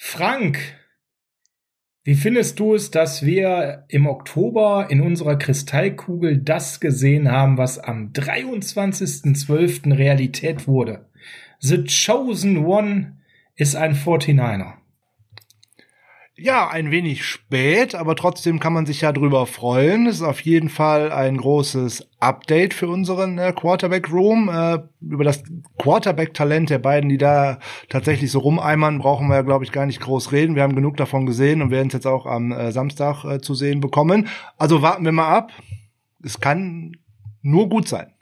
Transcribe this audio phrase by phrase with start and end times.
[0.00, 0.60] Frank,
[2.04, 7.80] wie findest du es, dass wir im Oktober in unserer Kristallkugel das gesehen haben, was
[7.80, 9.98] am 23.12.
[9.98, 11.10] Realität wurde?
[11.58, 13.18] The Chosen One
[13.56, 14.74] ist ein 49er.
[16.40, 20.06] Ja, ein wenig spät, aber trotzdem kann man sich ja drüber freuen.
[20.06, 24.48] Es ist auf jeden Fall ein großes Update für unseren äh, Quarterback Room.
[24.48, 25.42] Äh, über das
[25.78, 30.00] Quarterback-Talent der beiden, die da tatsächlich so rumeimern, brauchen wir ja, glaube ich, gar nicht
[30.00, 30.54] groß reden.
[30.54, 33.54] Wir haben genug davon gesehen und werden es jetzt auch am äh, Samstag äh, zu
[33.54, 34.28] sehen bekommen.
[34.56, 35.50] Also warten wir mal ab.
[36.22, 36.92] Es kann
[37.42, 38.12] nur gut sein.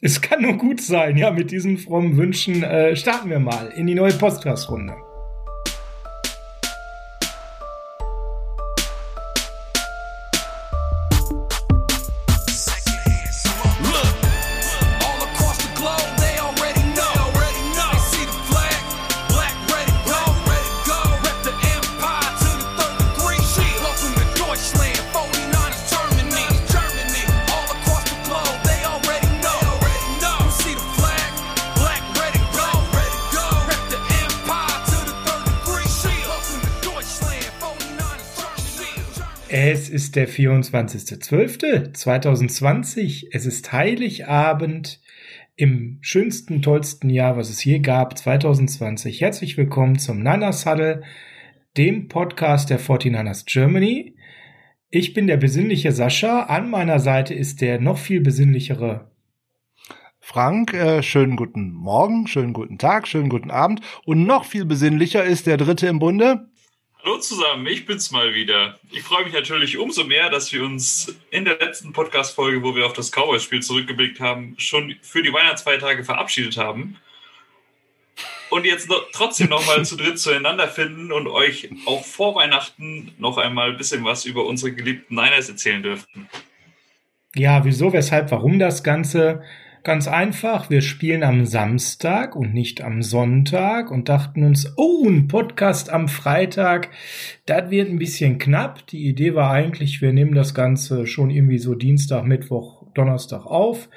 [0.00, 1.16] Es kann nur gut sein.
[1.16, 5.09] Ja, mit diesen frommen Wünschen äh, starten wir mal in die neue Podcast-Runde.
[40.10, 43.28] Ist der 24.12.2020.
[43.30, 45.00] Es ist Heiligabend
[45.54, 49.20] im schönsten, tollsten Jahr, was es je gab, 2020.
[49.20, 51.04] Herzlich willkommen zum Niners Huddle,
[51.76, 54.16] dem Podcast der 49ers Germany.
[54.88, 56.42] Ich bin der besinnliche Sascha.
[56.42, 59.12] An meiner Seite ist der noch viel besinnlichere
[60.18, 63.80] Frank, äh, schönen guten Morgen, schönen guten Tag, schönen guten Abend.
[64.04, 66.49] Und noch viel besinnlicher ist der Dritte im Bunde.
[67.02, 68.78] Hallo zusammen, ich bin's mal wieder.
[68.90, 72.84] Ich freue mich natürlich umso mehr, dass wir uns in der letzten Podcast-Folge, wo wir
[72.84, 76.98] auf das Cowboys-Spiel zurückgeblickt haben, schon für die Weihnachtsfeiertage verabschiedet haben.
[78.50, 83.38] Und jetzt noch, trotzdem nochmal zu dritt zueinander finden und euch auch vor Weihnachten noch
[83.38, 86.28] einmal ein bisschen was über unsere geliebten Niners erzählen dürften.
[87.34, 89.42] Ja, wieso, weshalb, warum das Ganze?
[89.82, 95.26] Ganz einfach, wir spielen am Samstag und nicht am Sonntag und dachten uns, oh, ein
[95.26, 96.90] Podcast am Freitag,
[97.46, 98.86] das wird ein bisschen knapp.
[98.88, 103.88] Die Idee war eigentlich, wir nehmen das Ganze schon irgendwie so Dienstag, Mittwoch, Donnerstag auf,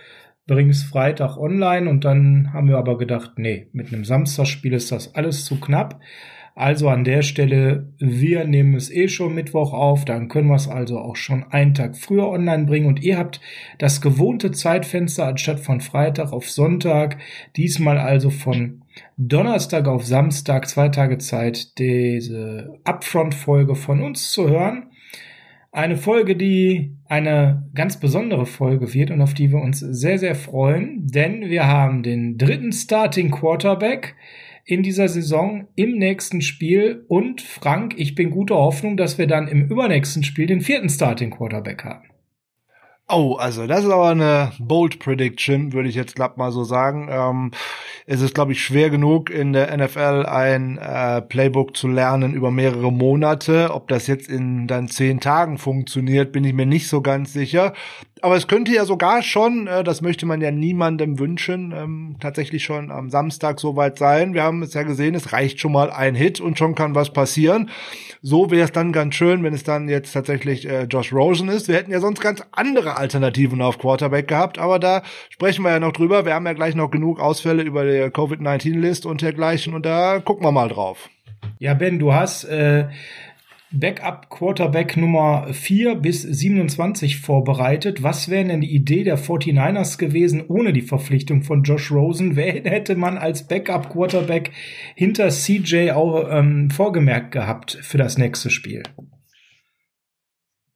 [0.47, 4.89] bringen es Freitag online und dann haben wir aber gedacht, nee, mit einem Samstagspiel ist
[4.89, 5.99] das alles zu knapp.
[6.55, 10.67] Also an der Stelle, wir nehmen es eh schon Mittwoch auf, dann können wir es
[10.67, 13.41] also auch schon einen Tag früher online bringen und ihr habt
[13.79, 17.17] das gewohnte Zeitfenster anstatt von Freitag auf Sonntag,
[17.55, 18.83] diesmal also von
[19.17, 24.91] Donnerstag auf Samstag, zwei Tage Zeit, diese Upfront-Folge von uns zu hören.
[25.71, 30.35] Eine Folge, die eine ganz besondere Folge wird und auf die wir uns sehr, sehr
[30.35, 34.13] freuen, denn wir haben den dritten Starting Quarterback,
[34.65, 37.05] in dieser Saison im nächsten Spiel.
[37.07, 41.31] Und Frank, ich bin guter Hoffnung, dass wir dann im übernächsten Spiel den vierten Starting
[41.31, 42.05] Quarterback haben.
[43.09, 47.09] Oh, also das ist aber eine bold Prediction, würde ich jetzt glatt mal so sagen.
[47.11, 47.51] Ähm,
[48.05, 52.49] es ist, glaube ich, schwer genug in der NFL ein äh, Playbook zu lernen über
[52.49, 53.71] mehrere Monate.
[53.73, 57.73] Ob das jetzt in dann zehn Tagen funktioniert, bin ich mir nicht so ganz sicher
[58.23, 62.63] aber es könnte ja sogar schon, äh, das möchte man ja niemandem wünschen, ähm, tatsächlich
[62.63, 64.33] schon am Samstag soweit sein.
[64.33, 67.11] Wir haben es ja gesehen, es reicht schon mal ein Hit und schon kann was
[67.11, 67.69] passieren.
[68.21, 71.67] So wäre es dann ganz schön, wenn es dann jetzt tatsächlich äh, Josh Rosen ist.
[71.67, 75.81] Wir hätten ja sonst ganz andere Alternativen auf Quarterback gehabt, aber da sprechen wir ja
[75.81, 76.23] noch drüber.
[76.23, 80.45] Wir haben ja gleich noch genug Ausfälle über die Covid-19-List und dergleichen und da gucken
[80.45, 81.09] wir mal drauf.
[81.59, 82.85] Ja, Ben, du hast äh,
[83.73, 88.03] Backup Quarterback Nummer 4 bis 27 vorbereitet.
[88.03, 92.35] Was wäre denn die Idee der 49ers gewesen ohne die Verpflichtung von Josh Rosen?
[92.35, 94.51] Wer hätte man als Backup Quarterback
[94.95, 98.83] hinter CJ auch ähm, vorgemerkt gehabt für das nächste Spiel?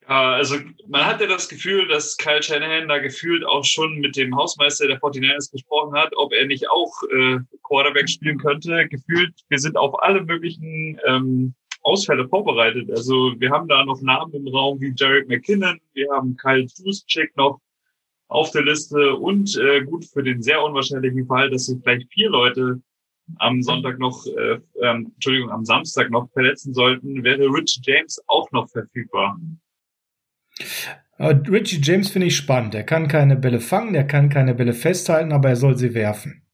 [0.08, 0.56] Also
[0.88, 5.02] man hatte das Gefühl, dass Kyle Shanahan da gefühlt auch schon mit dem Hausmeister der
[5.02, 8.88] 49ers gesprochen hat, ob er nicht auch äh, Quarterback spielen könnte.
[8.88, 11.56] Gefühlt, wir sind auf alle möglichen ähm,
[11.88, 12.92] Ausfälle vorbereitet.
[12.92, 17.36] Also wir haben da noch Namen im Raum wie Jared McKinnon, wir haben Kyle Juszczyk
[17.38, 17.62] noch
[18.28, 22.30] auf der Liste und äh, gut für den sehr unwahrscheinlichen Fall, dass sich vielleicht vier
[22.30, 22.82] Leute
[23.38, 28.52] am Sonntag noch, äh, ähm, Entschuldigung, am Samstag noch verletzen sollten, wäre Richie James auch
[28.52, 29.40] noch verfügbar.
[31.20, 32.76] Richie James finde ich spannend.
[32.76, 36.47] Er kann keine Bälle fangen, er kann keine Bälle festhalten, aber er soll sie werfen.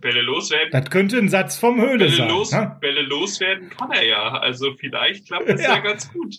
[0.00, 0.70] Bälle loswerden.
[0.72, 2.28] Das könnte ein Satz vom Höhle Bälle sein.
[2.28, 2.76] Los, ne?
[2.80, 4.28] Bälle loswerden kann er ja.
[4.38, 5.76] Also vielleicht klappt das ja.
[5.76, 6.36] ja ganz gut.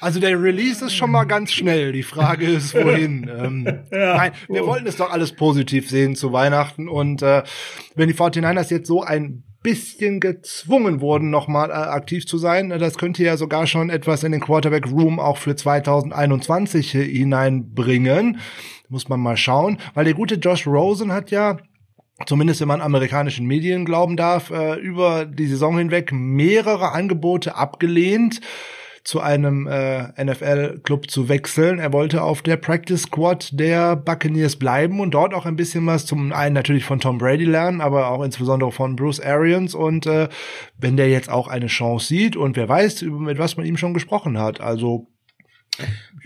[0.00, 1.92] Also der Release ist schon mal ganz schnell.
[1.92, 3.30] Die Frage ist, wohin.
[3.30, 4.16] ähm, ja.
[4.16, 6.88] Nein, wir wollten es doch alles positiv sehen zu Weihnachten.
[6.88, 7.42] Und äh,
[7.94, 12.68] wenn die 49ers jetzt so ein bisschen gezwungen wurden, nochmal äh, aktiv zu sein.
[12.68, 18.40] Das könnte ja sogar schon etwas in den Quarterback Room auch für 2021 hineinbringen.
[18.90, 21.56] Muss man mal schauen, weil der gute Josh Rosen hat ja
[22.26, 28.40] zumindest wenn man amerikanischen Medien glauben darf, äh, über die Saison hinweg mehrere Angebote abgelehnt
[29.04, 31.78] zu einem äh, NFL-Club zu wechseln.
[31.78, 36.06] Er wollte auf der Practice Squad der Buccaneers bleiben und dort auch ein bisschen was
[36.06, 39.74] zum einen natürlich von Tom Brady lernen, aber auch insbesondere von Bruce Arians.
[39.74, 40.28] Und äh,
[40.78, 43.92] wenn der jetzt auch eine Chance sieht und wer weiß, mit was man ihm schon
[43.92, 44.62] gesprochen hat.
[44.62, 45.08] Also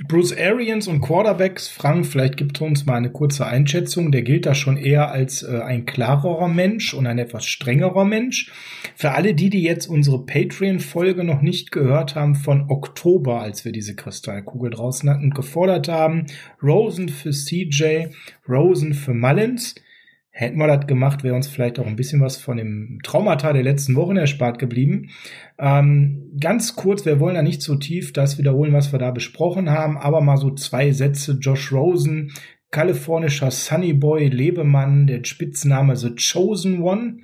[0.06, 4.12] Bruce Arians und Quarterbacks, Frank, vielleicht gibt uns mal eine kurze Einschätzung.
[4.12, 8.52] Der gilt da schon eher als äh, ein klarerer Mensch und ein etwas strengerer Mensch.
[8.94, 13.72] Für alle die, die jetzt unsere Patreon-Folge noch nicht gehört haben von Oktober, als wir
[13.72, 16.26] diese Kristallkugel draußen hatten, gefordert haben,
[16.62, 18.08] Rosen für CJ,
[18.48, 19.74] Rosen für Mullins.
[20.40, 23.64] Hätten wir das gemacht, wäre uns vielleicht auch ein bisschen was von dem Traumata der
[23.64, 25.10] letzten Wochen erspart geblieben.
[25.58, 29.68] Ähm, ganz kurz, wir wollen da nicht so tief das wiederholen, was wir da besprochen
[29.68, 31.38] haben, aber mal so zwei Sätze.
[31.40, 32.30] Josh Rosen,
[32.70, 37.16] kalifornischer Sunnyboy, Lebemann, der Spitzname The Chosen One.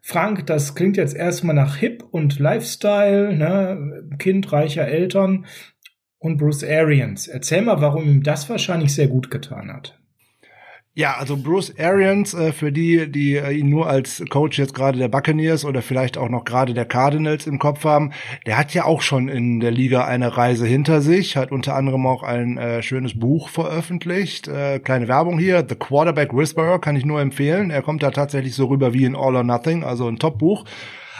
[0.00, 4.04] Frank, das klingt jetzt erstmal nach Hip und Lifestyle, ne?
[4.20, 5.46] Kind reicher Eltern
[6.18, 7.26] und Bruce Arians.
[7.26, 9.98] Erzähl mal, warum ihm das wahrscheinlich sehr gut getan hat.
[10.96, 14.96] Ja, also Bruce Arians, äh, für die, die äh, ihn nur als Coach jetzt gerade
[14.96, 18.12] der Buccaneers oder vielleicht auch noch gerade der Cardinals im Kopf haben,
[18.46, 22.06] der hat ja auch schon in der Liga eine Reise hinter sich, hat unter anderem
[22.06, 24.46] auch ein äh, schönes Buch veröffentlicht.
[24.46, 27.70] Äh, kleine Werbung hier, The Quarterback Whisperer, kann ich nur empfehlen.
[27.70, 30.64] Er kommt da tatsächlich so rüber wie in All or Nothing, also ein Top-Buch.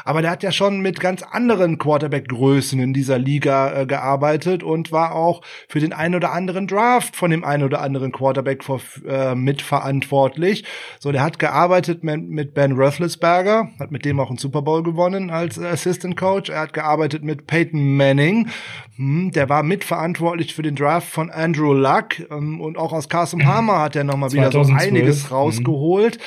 [0.04, 4.92] Aber der hat ja schon mit ganz anderen Quarterback-Größen in dieser Liga äh, gearbeitet und
[4.92, 8.80] war auch für den ein oder anderen Draft von dem ein oder anderen Quarterback vor,
[9.08, 10.64] äh, mitverantwortlich.
[11.00, 14.82] So, der hat gearbeitet mit, mit Ben Roethlisberger, hat mit dem auch einen Super Bowl
[14.82, 16.50] gewonnen als Assistant Coach.
[16.50, 18.48] Er hat gearbeitet mit Peyton Manning,
[18.96, 23.40] hm, der war mitverantwortlich für den Draft von Andrew Luck ähm, und auch aus Carson
[23.40, 25.36] Palmer hat er nochmal wieder so einiges mhm.
[25.36, 26.18] rausgeholt.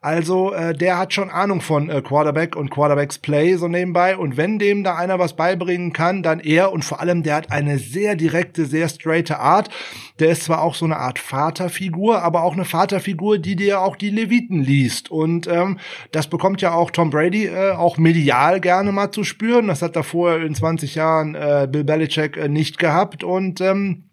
[0.00, 4.18] Also äh, der hat schon Ahnung von äh, Quarterback und Quarterbacks Play so nebenbei.
[4.18, 6.72] Und wenn dem da einer was beibringen kann, dann er.
[6.72, 9.70] Und vor allem, der hat eine sehr direkte, sehr straighte Art.
[10.18, 13.96] Der ist zwar auch so eine Art Vaterfigur, aber auch eine Vaterfigur, die dir auch
[13.96, 15.10] die Leviten liest.
[15.10, 15.78] Und ähm,
[16.12, 19.68] das bekommt ja auch Tom Brady äh, auch medial gerne mal zu spüren.
[19.68, 23.24] Das hat er vorher in 20 Jahren äh, Bill Belichick äh, nicht gehabt.
[23.24, 24.04] Und ähm,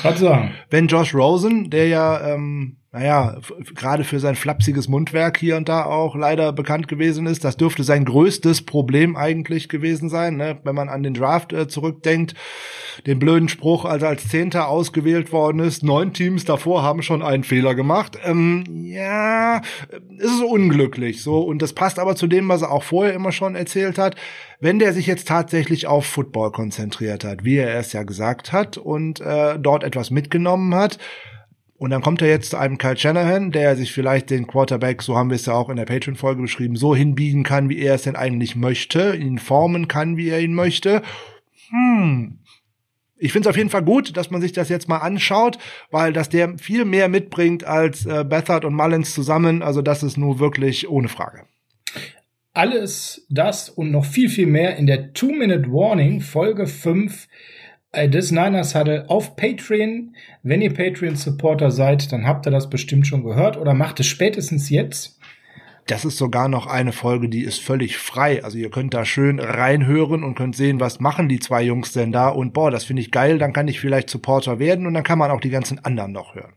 [0.00, 0.52] Kann sagen.
[0.70, 3.38] wenn Josh Rosen, der ja ähm, naja,
[3.74, 7.42] gerade für sein flapsiges Mundwerk hier und da auch leider bekannt gewesen ist.
[7.42, 10.58] Das dürfte sein größtes Problem eigentlich gewesen sein, ne?
[10.62, 12.34] wenn man an den Draft äh, zurückdenkt.
[13.04, 17.20] Den blöden Spruch, als er als Zehnter ausgewählt worden ist, neun Teams davor haben schon
[17.20, 18.16] einen Fehler gemacht.
[18.24, 19.60] Ähm, ja,
[20.16, 23.32] es ist unglücklich so und das passt aber zu dem, was er auch vorher immer
[23.32, 24.14] schon erzählt hat.
[24.60, 28.78] Wenn der sich jetzt tatsächlich auf Football konzentriert hat, wie er es ja gesagt hat
[28.78, 31.00] und äh, dort etwas mitgenommen hat,
[31.76, 35.16] und dann kommt er jetzt zu einem Kyle Shanahan, der sich vielleicht den Quarterback, so
[35.16, 38.02] haben wir es ja auch in der Patreon-Folge beschrieben, so hinbiegen kann, wie er es
[38.02, 41.02] denn eigentlich möchte, ihn formen kann, wie er ihn möchte.
[41.70, 42.38] Hm.
[43.16, 45.58] Ich finde es auf jeden Fall gut, dass man sich das jetzt mal anschaut,
[45.90, 49.62] weil dass der viel mehr mitbringt als äh, Bethard und Mullins zusammen.
[49.62, 51.44] Also das ist nur wirklich ohne Frage.
[52.52, 57.28] Alles das und noch viel, viel mehr in der Two-Minute-Warning Folge 5 äh,
[58.08, 60.14] des Niners Huddle auf Patreon.
[60.42, 64.70] Wenn ihr Patreon-Supporter seid, dann habt ihr das bestimmt schon gehört oder macht es spätestens
[64.70, 65.18] jetzt.
[65.86, 68.42] Das ist sogar noch eine Folge, die ist völlig frei.
[68.42, 72.10] Also ihr könnt da schön reinhören und könnt sehen, was machen die zwei Jungs denn
[72.10, 72.28] da.
[72.28, 75.18] Und boah, das finde ich geil, dann kann ich vielleicht Supporter werden und dann kann
[75.18, 76.54] man auch die ganzen anderen noch hören.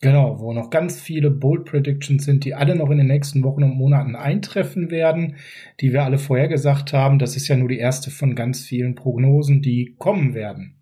[0.00, 3.64] Genau, wo noch ganz viele Bold Predictions sind, die alle noch in den nächsten Wochen
[3.64, 5.34] und Monaten eintreffen werden,
[5.80, 7.18] die wir alle vorhergesagt haben.
[7.18, 10.77] Das ist ja nur die erste von ganz vielen Prognosen, die kommen werden.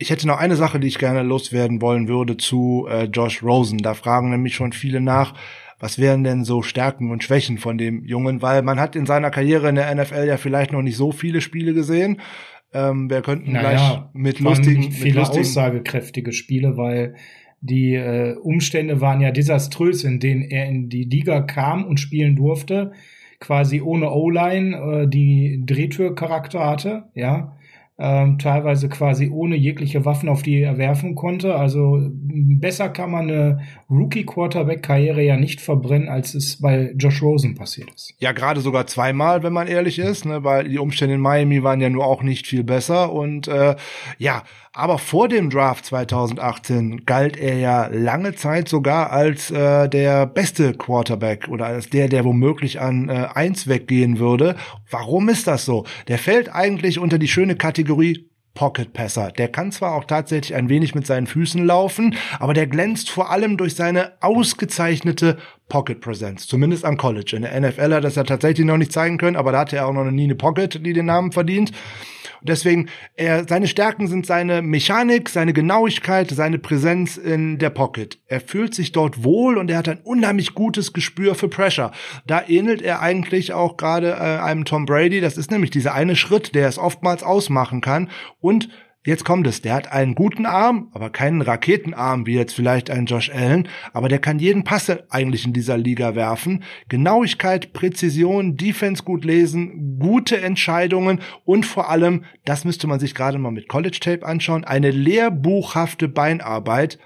[0.00, 3.78] Ich hätte noch eine Sache, die ich gerne loswerden wollen würde zu äh, Josh Rosen.
[3.78, 5.34] Da fragen nämlich schon viele nach,
[5.80, 8.40] was wären denn so Stärken und Schwächen von dem Jungen?
[8.40, 11.40] Weil man hat in seiner Karriere in der NFL ja vielleicht noch nicht so viele
[11.40, 12.20] Spiele gesehen.
[12.72, 17.16] Ähm, wir könnten naja, gleich mit lustigen, viele mit lustigen aussagekräftige Spiele, weil
[17.60, 22.36] die äh, Umstände waren ja desaströs, in denen er in die Liga kam und spielen
[22.36, 22.92] durfte,
[23.40, 27.57] quasi ohne O-Line, äh, die Drehtürcharakter hatte, ja
[28.00, 31.56] ähm, teilweise quasi ohne jegliche Waffen, auf die er werfen konnte.
[31.56, 37.90] Also besser kann man eine Rookie-Quarterback-Karriere ja nicht verbrennen, als es bei Josh Rosen passiert
[37.94, 38.14] ist.
[38.18, 41.80] Ja, gerade sogar zweimal, wenn man ehrlich ist, ne, weil die Umstände in Miami waren
[41.80, 43.12] ja nur auch nicht viel besser.
[43.12, 43.74] Und äh,
[44.18, 44.44] ja,
[44.78, 50.72] aber vor dem Draft 2018 galt er ja lange Zeit sogar als äh, der beste
[50.72, 54.54] Quarterback oder als der, der womöglich an äh, eins weggehen würde.
[54.88, 55.84] Warum ist das so?
[56.06, 59.32] Der fällt eigentlich unter die schöne Kategorie Pocket Passer.
[59.32, 63.30] Der kann zwar auch tatsächlich ein wenig mit seinen Füßen laufen, aber der glänzt vor
[63.30, 66.46] allem durch seine ausgezeichnete Pocket Presence.
[66.46, 67.36] Zumindest am College.
[67.36, 69.76] In der NFL hat er das ja tatsächlich noch nicht zeigen können, aber da hatte
[69.76, 71.72] er auch noch nie eine Pocket, die den Namen verdient.
[72.40, 78.18] Und deswegen, er, seine Stärken sind seine Mechanik, seine Genauigkeit, seine Präsenz in der Pocket.
[78.26, 81.92] Er fühlt sich dort wohl und er hat ein unheimlich gutes Gespür für Pressure.
[82.26, 85.20] Da ähnelt er eigentlich auch gerade äh, einem Tom Brady.
[85.20, 88.68] Das ist nämlich dieser eine Schritt, der es oftmals ausmachen kann und
[89.06, 93.06] Jetzt kommt es, der hat einen guten Arm, aber keinen Raketenarm wie jetzt vielleicht ein
[93.06, 96.64] Josh Allen, aber der kann jeden Pass eigentlich in dieser Liga werfen.
[96.88, 103.38] Genauigkeit, Präzision, Defense gut lesen, gute Entscheidungen und vor allem, das müsste man sich gerade
[103.38, 106.98] mal mit College Tape anschauen, eine lehrbuchhafte Beinarbeit.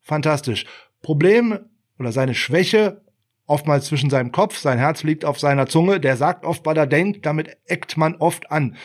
[0.00, 0.66] Fantastisch.
[1.02, 1.58] Problem
[1.98, 3.02] oder seine Schwäche
[3.44, 6.86] oftmals zwischen seinem Kopf, sein Herz liegt auf seiner Zunge, der sagt oft, was er
[6.86, 8.76] denkt, damit eckt man oft an.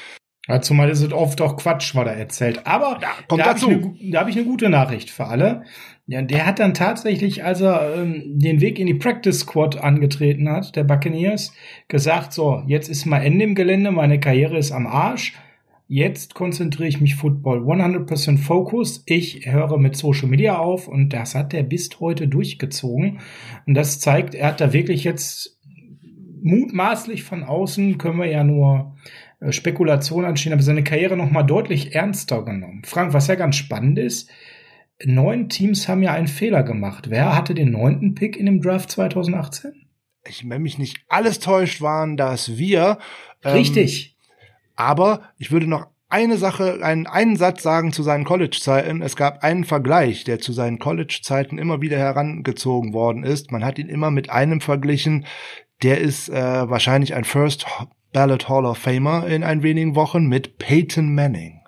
[0.47, 2.67] Ja, zumal ist es oft auch Quatsch, was er erzählt.
[2.67, 3.71] Aber ja, kommt da dazu.
[3.71, 5.63] habe ich, eine, da hab ich eine gute Nachricht für alle.
[6.07, 10.47] Ja, der hat dann tatsächlich, als er ähm, den Weg in die Practice Squad angetreten
[10.47, 11.51] hat, der Buccaneers,
[11.87, 15.33] gesagt, so, jetzt ist mal Ende im Gelände, meine Karriere ist am Arsch.
[15.87, 19.03] Jetzt konzentriere ich mich Football 100% Focus.
[19.05, 23.19] Ich höre mit Social Media auf und das hat er bis heute durchgezogen.
[23.67, 25.59] Und das zeigt, er hat da wirklich jetzt
[26.41, 28.95] mutmaßlich von außen, können wir ja nur
[29.39, 32.83] äh, Spekulation anstehen, aber seine Karriere noch mal deutlich ernster genommen.
[32.85, 34.29] Frank, was ja ganz spannend ist,
[35.03, 37.09] neun Teams haben ja einen Fehler gemacht.
[37.09, 39.73] Wer hatte den neunten Pick in dem Draft 2018?
[40.27, 42.97] Ich, wenn mich nicht alles täuscht, waren das wir.
[43.43, 44.09] Richtig.
[44.09, 44.15] Ähm,
[44.75, 49.01] aber ich würde noch eine Sache, einen, einen Satz sagen zu seinen College-Zeiten.
[49.01, 53.51] Es gab einen Vergleich, der zu seinen College-Zeiten immer wieder herangezogen worden ist.
[53.51, 55.25] Man hat ihn immer mit einem verglichen.
[55.83, 57.65] Der ist äh, wahrscheinlich ein First
[58.15, 61.59] Ballot Hall of Famer in ein wenigen Wochen mit Peyton Manning.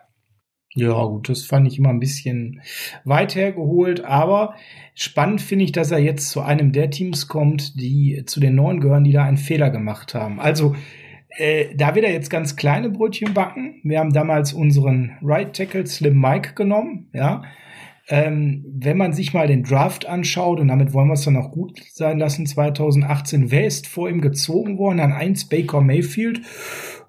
[0.75, 2.61] Ja, gut, das fand ich immer ein bisschen
[3.03, 4.55] weit hergeholt, aber
[4.95, 8.79] spannend finde ich, dass er jetzt zu einem der Teams kommt, die zu den neuen
[8.79, 10.39] gehören, die da einen Fehler gemacht haben.
[10.39, 10.73] Also,
[11.31, 13.81] äh, da wird er jetzt ganz kleine Brötchen backen.
[13.83, 17.43] Wir haben damals unseren Right Tackle Slim Mike genommen, ja.
[18.09, 21.51] Ähm, wenn man sich mal den Draft anschaut, und damit wollen wir es dann auch
[21.51, 25.01] gut sein lassen, 2018, wer ist vor ihm gezogen worden?
[25.01, 26.41] An eins Baker Mayfield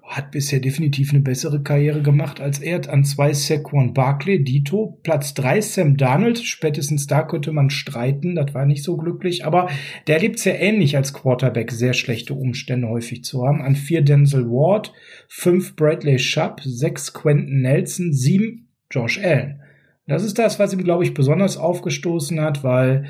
[0.09, 2.89] hat bisher definitiv eine bessere Karriere gemacht als er.
[2.91, 4.99] An zwei Saquon Barkley, Dito.
[5.03, 6.39] Platz drei Sam Darnold.
[6.39, 8.33] Spätestens da könnte man streiten.
[8.33, 9.45] Das war nicht so glücklich.
[9.45, 9.69] Aber
[10.07, 11.71] der lebt sehr ähnlich als Quarterback.
[11.71, 13.61] Sehr schlechte Umstände häufig zu haben.
[13.61, 14.91] An vier Denzel Ward.
[15.27, 16.61] Fünf Bradley Schupp.
[16.63, 18.11] Sechs Quentin Nelson.
[18.11, 19.61] Sieben Josh Allen.
[20.09, 23.05] Das ist das, was ihm, glaube ich, besonders aufgestoßen hat, weil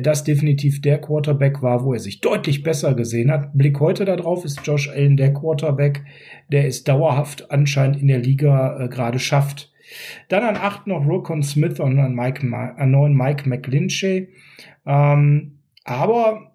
[0.00, 3.56] das definitiv der Quarterback war, wo er sich deutlich besser gesehen hat.
[3.58, 6.04] Blick heute darauf ist Josh Allen der Quarterback,
[6.52, 9.72] der es dauerhaft anscheinend in der Liga äh, gerade schafft.
[10.28, 14.28] Dann an acht noch Rokon Smith und an, Mike, an neun Mike McGlinchey.
[14.86, 16.52] Ähm, aber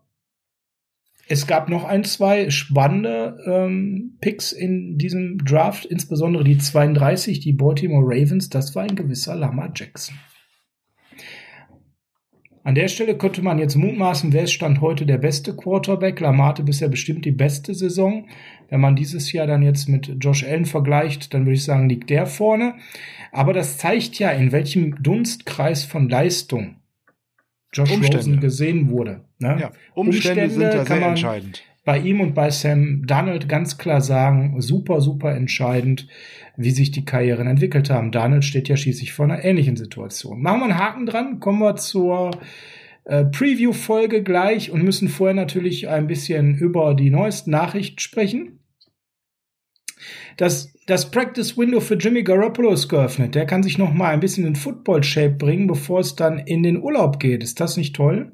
[1.31, 7.53] es gab noch ein, zwei spannende ähm, Picks in diesem Draft, insbesondere die 32, die
[7.53, 10.17] Baltimore Ravens, das war ein gewisser Lama Jackson.
[12.65, 16.19] An der Stelle könnte man jetzt mutmaßen, wer ist Stand heute der beste Quarterback?
[16.19, 18.27] Lamarte bisher bestimmt die beste Saison.
[18.69, 22.09] Wenn man dieses Jahr dann jetzt mit Josh Allen vergleicht, dann würde ich sagen, liegt
[22.09, 22.75] der vorne.
[23.31, 26.80] Aber das zeigt ja, in welchem Dunstkreis von Leistung
[27.73, 28.17] Josh Umstände.
[28.17, 29.21] Rosen gesehen wurde.
[29.39, 29.57] Ne?
[29.59, 31.63] Ja, Umstände, sind da sehr entscheidend.
[31.83, 36.07] Bei ihm und bei Sam Darnold ganz klar sagen, super, super entscheidend,
[36.55, 38.11] wie sich die Karrieren entwickelt haben.
[38.11, 40.41] Darnold steht ja schließlich vor einer ähnlichen Situation.
[40.41, 42.31] Machen wir einen Haken dran, kommen wir zur
[43.05, 48.59] äh, Preview-Folge gleich und müssen vorher natürlich ein bisschen über die neuesten Nachrichten sprechen.
[50.37, 53.35] Das, das Practice Window für Jimmy Garoppolo ist geöffnet.
[53.35, 56.81] Der kann sich noch mal ein bisschen in Football-Shape bringen, bevor es dann in den
[56.81, 57.43] Urlaub geht.
[57.43, 58.31] Ist das nicht toll?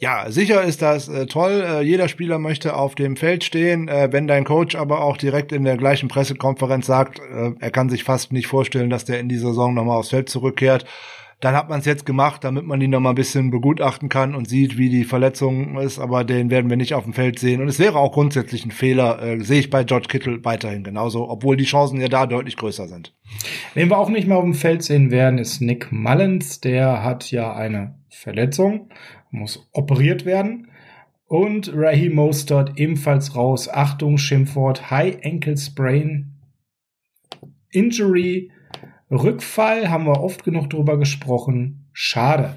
[0.00, 1.64] Ja, sicher ist das äh, toll.
[1.66, 3.88] Äh, jeder Spieler möchte auf dem Feld stehen.
[3.88, 7.88] Äh, wenn dein Coach aber auch direkt in der gleichen Pressekonferenz sagt, äh, er kann
[7.88, 10.86] sich fast nicht vorstellen, dass der in die Saison nochmal aufs Feld zurückkehrt,
[11.40, 14.34] dann hat man es jetzt gemacht, damit man ihn noch mal ein bisschen begutachten kann
[14.34, 16.00] und sieht, wie die Verletzung ist.
[16.00, 17.60] Aber den werden wir nicht auf dem Feld sehen.
[17.60, 21.30] Und es wäre auch grundsätzlich ein Fehler, äh, sehe ich bei George Kittle weiterhin genauso,
[21.30, 23.14] obwohl die Chancen ja da deutlich größer sind.
[23.74, 26.60] Wen wir auch nicht mehr auf dem Feld sehen werden, ist Nick Mullins.
[26.60, 28.90] Der hat ja eine Verletzung,
[29.30, 30.68] muss operiert werden.
[31.26, 33.68] Und Raheem Mostert ebenfalls raus.
[33.68, 36.34] Achtung, Schimpfwort, High Ankle Sprain,
[37.70, 38.50] Injury,
[39.10, 41.88] Rückfall, haben wir oft genug drüber gesprochen.
[41.92, 42.56] Schade.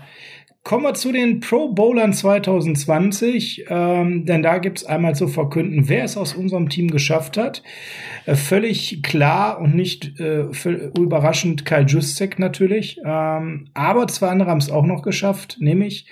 [0.63, 6.03] Kommen wir zu den Pro Bowlern 2020, ähm, denn da gibt's einmal zu verkünden, wer
[6.03, 7.63] es aus unserem Team geschafft hat.
[8.27, 10.45] Äh, völlig klar und nicht äh,
[10.99, 16.05] überraschend Kai Juszek natürlich, ähm, aber zwei andere haben es auch noch geschafft, nämlich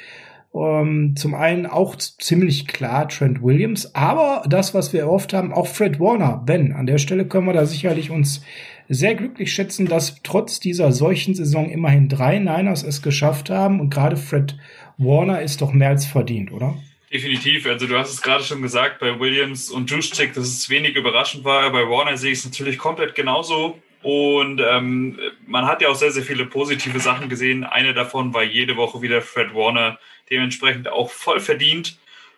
[0.56, 5.68] ähm, zum einen auch ziemlich klar Trent Williams, aber das, was wir oft haben, auch
[5.68, 6.42] Fred Warner.
[6.44, 8.42] Ben, an der Stelle können wir da sicherlich uns
[8.90, 13.92] sehr glücklich schätzen, dass trotz dieser solchen Saison immerhin drei Niners es geschafft haben und
[13.92, 14.58] gerade Fred
[14.98, 16.76] Warner ist doch mehr als verdient, oder?
[17.14, 17.66] Definitiv.
[17.68, 21.44] Also du hast es gerade schon gesagt, bei Williams und Juszczyk, dass es wenig überraschend
[21.44, 21.72] war.
[21.72, 23.80] Bei Warner sehe ich es natürlich komplett genauso.
[24.02, 27.64] Und ähm, man hat ja auch sehr, sehr viele positive Sachen gesehen.
[27.64, 31.98] Eine davon war jede Woche wieder Fred Warner, dementsprechend auch voll verdient.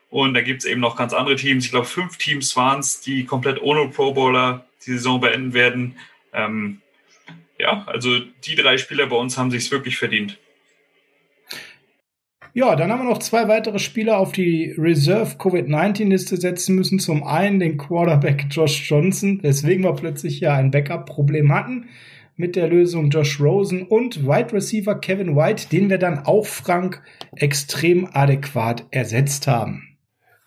[0.10, 1.65] Und da gibt es eben noch ganz andere Teams.
[1.65, 5.96] Ich glaube, fünf Teams waren es, die komplett ohne Pro Bowler die Saison beenden werden.
[6.33, 6.81] Ähm,
[7.57, 10.38] ja, also die drei Spieler bei uns haben sich wirklich verdient.
[12.53, 17.00] Ja, dann haben wir noch zwei weitere Spieler auf die Reserve Covid-19-Liste setzen müssen.
[17.00, 21.88] Zum einen den Quarterback Josh Johnson, weswegen wir plötzlich ja ein Backup-Problem hatten
[22.35, 27.01] mit der Lösung Josh Rosen und Wide Receiver Kevin White, den wir dann auch Frank
[27.35, 29.90] extrem adäquat ersetzt haben.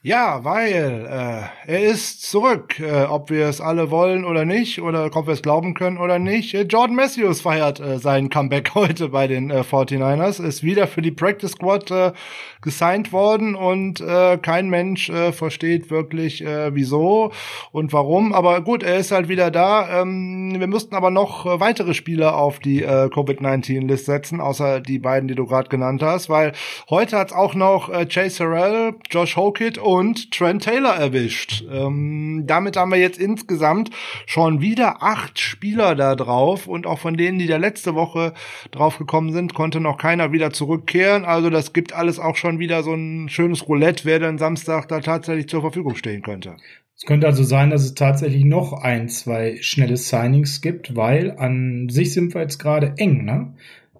[0.06, 5.06] Ja, weil äh, er ist zurück, äh, ob wir es alle wollen oder nicht, oder
[5.06, 6.52] ob wir es glauben können oder nicht.
[6.52, 11.00] Äh, Jordan Matthews feiert äh, sein Comeback heute bei den äh, 49ers, ist wieder für
[11.00, 12.12] die Practice Squad äh,
[12.60, 17.32] gesigned worden und äh, kein Mensch äh, versteht wirklich, äh, wieso
[17.72, 18.34] und warum.
[18.34, 20.02] Aber gut, er ist halt wieder da.
[20.02, 24.98] Ähm, wir mussten aber noch äh, weitere Spieler auf die äh, Covid-19-List setzen, außer die
[24.98, 26.52] beiden, die du gerade genannt hast, weil
[26.90, 29.93] heute hat's auch noch äh, Chase Harrell, Josh Hokit und
[30.30, 31.64] Trent Taylor erwischt.
[31.70, 33.90] Ähm, damit haben wir jetzt insgesamt
[34.26, 38.34] schon wieder acht Spieler da drauf und auch von denen, die da letzte Woche
[38.70, 41.24] drauf gekommen sind, konnte noch keiner wieder zurückkehren.
[41.24, 45.00] Also das gibt alles auch schon wieder so ein schönes Roulette, wer dann Samstag da
[45.00, 46.56] tatsächlich zur Verfügung stehen könnte.
[46.96, 51.88] Es könnte also sein, dass es tatsächlich noch ein, zwei schnelle Signings gibt, weil an
[51.90, 53.54] sich sind wir jetzt gerade eng, ne?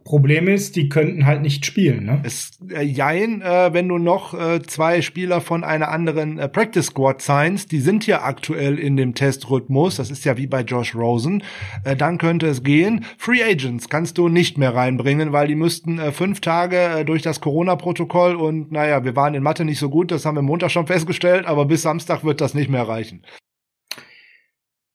[0.05, 2.05] Problem ist, die könnten halt nicht spielen.
[2.05, 2.21] Ne?
[2.25, 6.87] Es, äh, jein, äh, wenn du noch äh, zwei Spieler von einer anderen äh, Practice
[6.87, 10.95] Squad signst, die sind ja aktuell in dem Testrhythmus, das ist ja wie bei Josh
[10.95, 11.43] Rosen,
[11.85, 13.07] äh, dann könnte es gehen.
[13.17, 17.23] Free Agents kannst du nicht mehr reinbringen, weil die müssten äh, fünf Tage äh, durch
[17.23, 20.71] das Corona-Protokoll und naja, wir waren in Mathe nicht so gut, das haben wir Montag
[20.71, 23.25] schon festgestellt, aber bis Samstag wird das nicht mehr reichen.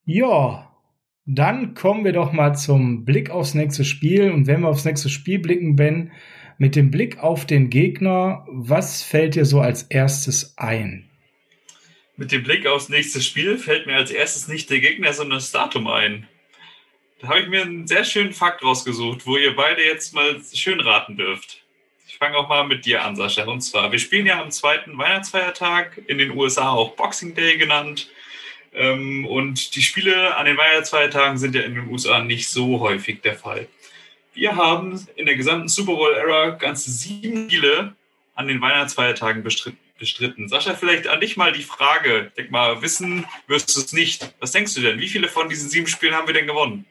[0.04, 0.69] Ja,
[1.26, 4.30] dann kommen wir doch mal zum Blick aufs nächste Spiel.
[4.30, 6.12] Und wenn wir aufs nächste Spiel blicken, Ben,
[6.58, 11.08] mit dem Blick auf den Gegner, was fällt dir so als erstes ein?
[12.16, 15.52] Mit dem Blick aufs nächste Spiel fällt mir als erstes nicht der Gegner, sondern das
[15.52, 16.28] Datum ein.
[17.20, 20.80] Da habe ich mir einen sehr schönen Fakt rausgesucht, wo ihr beide jetzt mal schön
[20.80, 21.64] raten dürft.
[22.06, 23.44] Ich fange auch mal mit dir an, Sascha.
[23.44, 28.10] Und zwar, wir spielen ja am zweiten Weihnachtsfeiertag, in den USA auch Boxing Day genannt.
[28.72, 33.20] Ähm, und die Spiele an den Weihnachtsfeiertagen sind ja in den USA nicht so häufig
[33.22, 33.66] der Fall.
[34.32, 37.94] Wir haben in der gesamten Super Bowl-Ära ganze sieben Spiele
[38.34, 40.48] an den Weihnachtsfeiertagen bestritten.
[40.48, 42.28] Sascha, vielleicht an dich mal die Frage.
[42.28, 44.34] Ich denke mal, wissen wirst du es nicht.
[44.40, 44.98] Was denkst du denn?
[44.98, 46.86] Wie viele von diesen sieben Spielen haben wir denn gewonnen?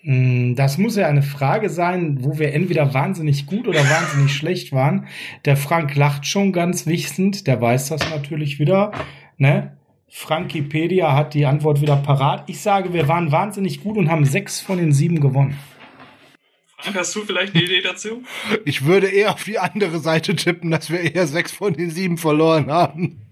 [0.00, 4.72] Hm, das muss ja eine Frage sein, wo wir entweder wahnsinnig gut oder wahnsinnig schlecht
[4.72, 5.06] waren.
[5.44, 8.92] Der Frank lacht schon ganz wissend, der weiß das natürlich wieder.
[9.38, 9.76] Ne?
[10.14, 12.44] Frankipedia hat die Antwort wieder parat.
[12.46, 15.58] Ich sage, wir waren wahnsinnig gut und haben sechs von den sieben gewonnen.
[16.76, 18.22] Frank, hast du vielleicht eine Idee dazu?
[18.66, 22.18] Ich würde eher auf die andere Seite tippen, dass wir eher sechs von den sieben
[22.18, 23.22] verloren haben.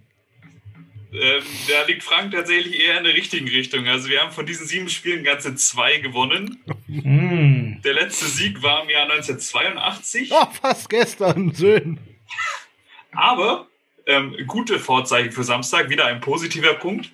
[1.13, 3.87] Ähm, da liegt Frank tatsächlich eher in der richtigen Richtung.
[3.87, 6.61] Also wir haben von diesen sieben Spielen ganze zwei gewonnen.
[6.87, 7.83] Mm.
[7.83, 10.31] Der letzte Sieg war im Jahr 1982.
[10.33, 11.99] Oh, fast gestern, schön.
[13.13, 13.70] Aber
[14.07, 17.11] ähm, gute Vorzeichen für Samstag, wieder ein positiver Punkt.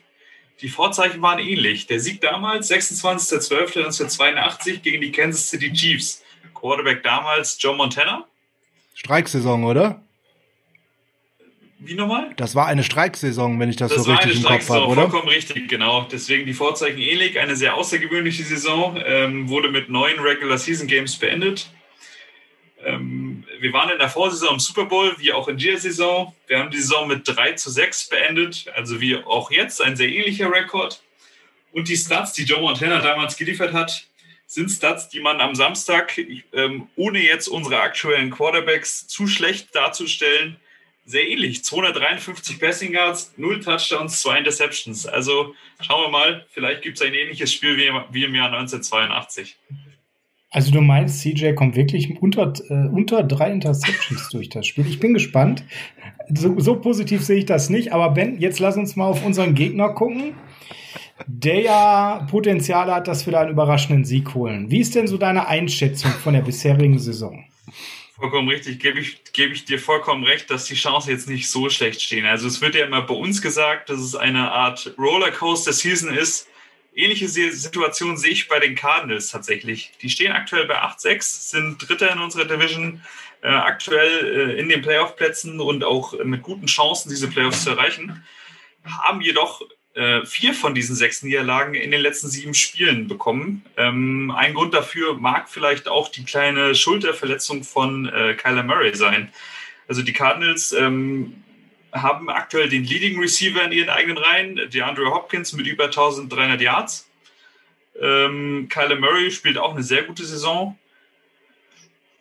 [0.63, 1.87] Die Vorzeichen waren ähnlich.
[1.87, 6.23] Der Sieg damals, 26.12.1982 gegen die Kansas City Chiefs.
[6.55, 8.27] Quarterback damals Joe Montana.
[8.95, 10.01] Streiksaison, oder?
[11.79, 12.33] Wie nochmal?
[12.37, 15.11] Das war eine Streiksaison, wenn ich das, das so richtig im Kopf habe, oder?
[15.11, 16.09] Vollkommen richtig, genau.
[16.11, 17.39] Deswegen die Vorzeichen ähnlich.
[17.39, 18.99] Eine sehr außergewöhnliche Saison.
[19.05, 21.69] Ähm, wurde mit neun Regular Season Games beendet.
[22.87, 26.35] Ähm, wir waren in der Vorsaison im Super Bowl, wie auch in dieser Saison.
[26.47, 30.09] Wir haben die Saison mit 3 zu 6 beendet, also wie auch jetzt, ein sehr
[30.09, 31.03] ähnlicher Rekord.
[31.73, 34.07] Und die Stats, die Joe Montana damals geliefert hat,
[34.47, 36.17] sind Stats, die man am Samstag,
[36.53, 40.57] ähm, ohne jetzt unsere aktuellen Quarterbacks zu schlecht darzustellen,
[41.05, 41.65] sehr ähnlich.
[41.65, 45.07] 253 Passing Yards, 0 Touchdowns, 2 Interceptions.
[45.07, 49.57] Also schauen wir mal, vielleicht gibt es ein ähnliches Spiel wie im Jahr 1982.
[50.51, 54.87] Also du meinst, CJ kommt wirklich unter, äh, unter drei Interceptions durch das Spiel.
[54.87, 55.65] Ich bin gespannt.
[56.33, 57.93] So, so positiv sehe ich das nicht.
[57.93, 60.35] Aber Ben, jetzt lass uns mal auf unseren Gegner gucken,
[61.27, 64.71] der ja Potenzial hat, dass wir da einen überraschenden Sieg holen.
[64.71, 67.45] Wie ist denn so deine Einschätzung von der bisherigen Saison?
[68.15, 71.69] Vollkommen richtig, gebe ich, gebe ich dir vollkommen recht, dass die Chancen jetzt nicht so
[71.69, 72.25] schlecht stehen.
[72.25, 76.49] Also es wird ja immer bei uns gesagt, dass es eine Art Rollercoaster Season ist
[76.97, 79.93] Ähnliche Situation sehe ich bei den Cardinals tatsächlich.
[80.01, 83.03] Die stehen aktuell bei 8-6, sind Dritter in unserer Division,
[83.43, 88.25] äh, aktuell äh, in den Playoff-Plätzen und auch mit guten Chancen, diese Playoffs zu erreichen,
[88.85, 89.61] haben jedoch
[89.95, 93.65] äh, vier von diesen sechs Niederlagen in den letzten sieben Spielen bekommen.
[93.77, 99.31] Ähm, ein Grund dafür mag vielleicht auch die kleine Schulterverletzung von äh, Kyler Murray sein.
[99.89, 101.43] Also die Cardinals ähm,
[102.03, 107.09] haben aktuell den Leading Receiver in ihren eigenen Reihen, DeAndre Hopkins mit über 1300 Yards.
[108.01, 110.79] Ähm, Kyler Murray spielt auch eine sehr gute Saison.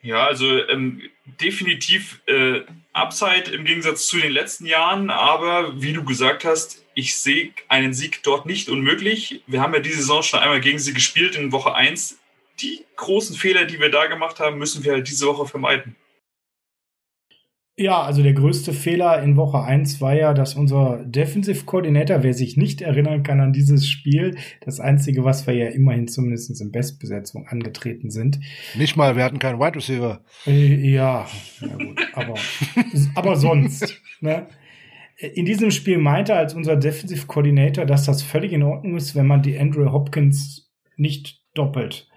[0.02, 2.62] Ja, also ähm, definitiv äh,
[2.94, 7.94] Upside im Gegensatz zu den letzten Jahren, aber wie du gesagt hast, ich sehe einen
[7.94, 9.42] Sieg dort nicht unmöglich.
[9.48, 12.20] Wir haben ja diese Saison schon einmal gegen sie gespielt in Woche 1.
[12.62, 15.96] Die großen Fehler, die wir da gemacht haben, müssen wir halt diese Woche vermeiden.
[17.78, 22.34] Ja, also der größte Fehler in Woche 1 war ja, dass unser Defensive Coordinator, wer
[22.34, 26.72] sich nicht erinnern kann an dieses Spiel, das einzige, was wir ja immerhin zumindest in
[26.72, 28.40] Bestbesetzung angetreten sind.
[28.78, 30.24] Nicht mal, wir hatten keinen Wide Receiver.
[30.48, 31.28] Äh, ja,
[31.60, 32.36] ja gut, aber,
[33.16, 34.02] aber sonst.
[34.22, 34.48] Ne?
[35.34, 39.28] In diesem Spiel meinte als unser Defensive Coordinator, dass das völlig in Ordnung ist, wenn
[39.28, 42.08] man die Andrew Hopkins nicht doppelt.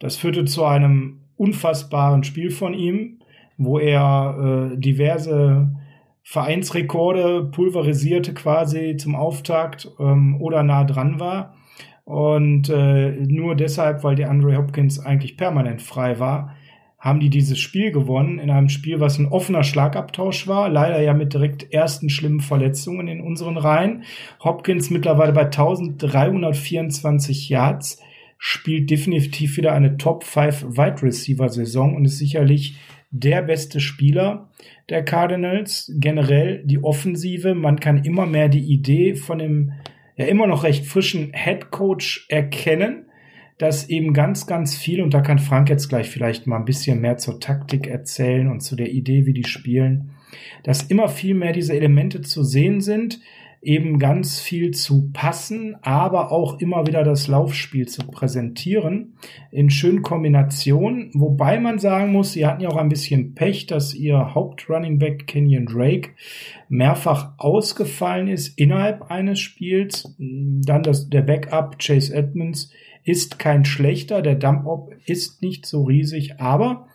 [0.00, 3.17] Das führte zu einem unfassbaren Spiel von ihm,
[3.58, 5.68] wo er äh, diverse
[6.22, 11.54] Vereinsrekorde pulverisierte quasi zum Auftakt ähm, oder nah dran war.
[12.04, 16.54] Und äh, nur deshalb, weil der Andre Hopkins eigentlich permanent frei war,
[16.98, 21.14] haben die dieses Spiel gewonnen in einem Spiel, was ein offener Schlagabtausch war, leider ja
[21.14, 24.02] mit direkt ersten schlimmen Verletzungen in unseren Reihen.
[24.42, 28.02] Hopkins mittlerweile bei 1324 Yards,
[28.38, 32.76] spielt definitiv wieder eine Top 5 Wide Receiver Saison und ist sicherlich
[33.10, 34.50] der beste Spieler
[34.88, 35.92] der Cardinals.
[35.96, 37.54] Generell die Offensive.
[37.54, 39.72] Man kann immer mehr die Idee von dem
[40.16, 43.06] ja immer noch recht frischen Head Coach erkennen,
[43.56, 47.00] dass eben ganz, ganz viel, und da kann Frank jetzt gleich vielleicht mal ein bisschen
[47.00, 50.10] mehr zur Taktik erzählen und zu der Idee, wie die spielen,
[50.62, 53.20] dass immer viel mehr diese Elemente zu sehen sind,
[53.60, 59.14] eben ganz viel zu passen, aber auch immer wieder das Laufspiel zu präsentieren
[59.50, 61.10] in schönen Kombinationen.
[61.14, 65.26] Wobei man sagen muss, sie hatten ja auch ein bisschen Pech, dass ihr Hauptrunning Back
[65.26, 66.10] Kenyon Drake
[66.68, 70.14] mehrfach ausgefallen ist innerhalb eines Spiels.
[70.18, 72.70] Dann das, der Backup Chase Edmonds
[73.04, 76.86] ist kein schlechter, der Dump-Up ist nicht so riesig, aber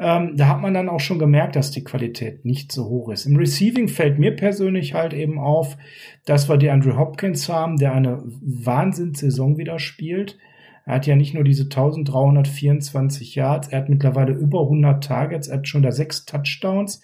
[0.00, 3.26] ähm, da hat man dann auch schon gemerkt, dass die Qualität nicht so hoch ist.
[3.26, 5.76] Im Receiving fällt mir persönlich halt eben auf,
[6.24, 10.38] dass wir die Andrew Hopkins haben, der eine Wahnsinnssaison wieder spielt.
[10.86, 15.58] Er hat ja nicht nur diese 1324 Yards, er hat mittlerweile über 100 Targets, er
[15.58, 17.02] hat schon da sechs Touchdowns.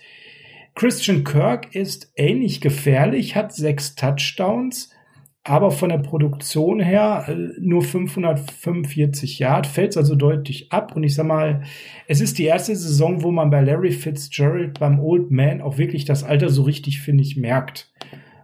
[0.74, 4.93] Christian Kirk ist ähnlich gefährlich, hat sechs Touchdowns
[5.44, 10.96] aber von der Produktion her äh, nur 545 Yard, fällt also deutlich ab.
[10.96, 11.62] Und ich sag mal,
[12.09, 16.07] es ist die erste Saison, wo man bei Larry Fitzgerald beim Old Man auch wirklich
[16.07, 17.92] das Alter so richtig, finde ich, merkt.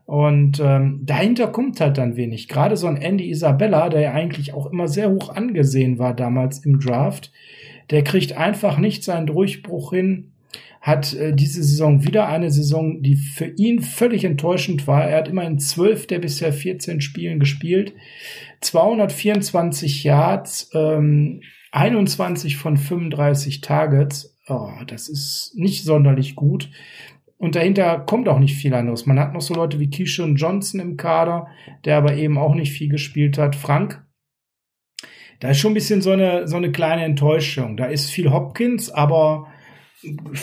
[0.05, 2.49] Und ähm, dahinter kommt halt dann wenig.
[2.49, 6.59] Gerade so ein Andy Isabella, der ja eigentlich auch immer sehr hoch angesehen war damals
[6.67, 7.33] im Draft,
[7.91, 10.33] der kriegt einfach nicht seinen Durchbruch hin
[10.81, 15.05] hat äh, diese Saison wieder eine Saison, die für ihn völlig enttäuschend war.
[15.05, 17.93] Er hat immer in zwölf der bisher 14 Spielen gespielt,
[18.61, 24.39] 224 Yards, ähm, 21 von 35 Targets.
[24.49, 26.71] Oh, das ist nicht sonderlich gut.
[27.37, 29.07] Und dahinter kommt auch nicht viel anderes.
[29.07, 31.47] Man hat noch so Leute wie Keyshawn Johnson im Kader,
[31.85, 33.55] der aber eben auch nicht viel gespielt hat.
[33.55, 34.05] Frank,
[35.41, 37.77] da ist schon ein bisschen so eine, so eine kleine Enttäuschung.
[37.77, 39.50] Da ist viel Hopkins, aber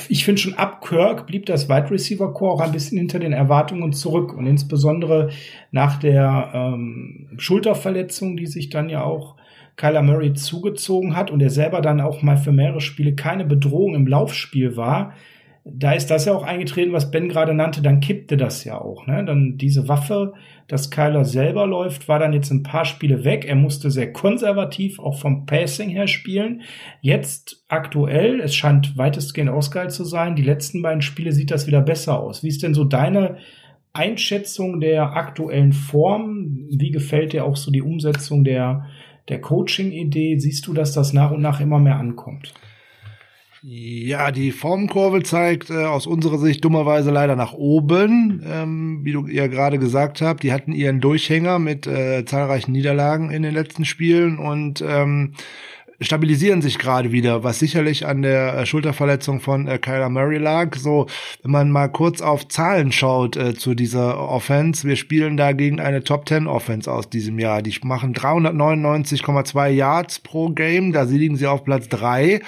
[0.10, 3.34] ich finde schon ab Kirk blieb das Wide Receiver Core auch ein bisschen hinter den
[3.34, 5.30] Erwartungen zurück und insbesondere
[5.72, 9.36] nach der ähm, Schulterverletzung, die sich dann ja auch
[9.76, 13.96] Kyler Murray zugezogen hat und er selber dann auch mal für mehrere Spiele keine Bedrohung
[13.96, 15.13] im Laufspiel war,
[15.69, 19.06] da ist das ja auch eingetreten, was Ben gerade nannte, dann kippte das ja auch.
[19.06, 19.25] Ne?
[19.25, 20.34] Dann diese Waffe,
[20.67, 23.45] dass Kyler selber läuft, war dann jetzt ein paar Spiele weg.
[23.45, 26.62] Er musste sehr konservativ auch vom Passing her spielen.
[27.01, 30.36] Jetzt aktuell, es scheint weitestgehend ausgeil zu sein.
[30.36, 32.43] Die letzten beiden Spiele sieht das wieder besser aus.
[32.43, 33.38] Wie ist denn so deine
[33.93, 36.67] Einschätzung der aktuellen Form?
[36.69, 38.86] Wie gefällt dir auch so die Umsetzung der,
[39.27, 40.38] der Coaching-Idee?
[40.38, 42.53] Siehst du, dass das nach und nach immer mehr ankommt?
[43.69, 48.41] Ja, die Formkurve zeigt äh, aus unserer Sicht dummerweise leider nach oben.
[48.47, 53.30] Ähm, wie du ja gerade gesagt habt, die hatten ihren Durchhänger mit äh, zahlreichen Niederlagen
[53.30, 55.34] in den letzten Spielen und ähm,
[55.99, 60.77] stabilisieren sich gerade wieder, was sicherlich an der äh, Schulterverletzung von äh, Kyler Murray lag.
[60.77, 61.08] So,
[61.43, 65.82] wenn man mal kurz auf Zahlen schaut äh, zu dieser Offense, wir spielen da gegen
[65.82, 67.62] eine Top 10 Offense aus diesem Jahr.
[67.62, 72.39] Die machen 399,2 Yards pro Game, da liegen sie auf Platz drei.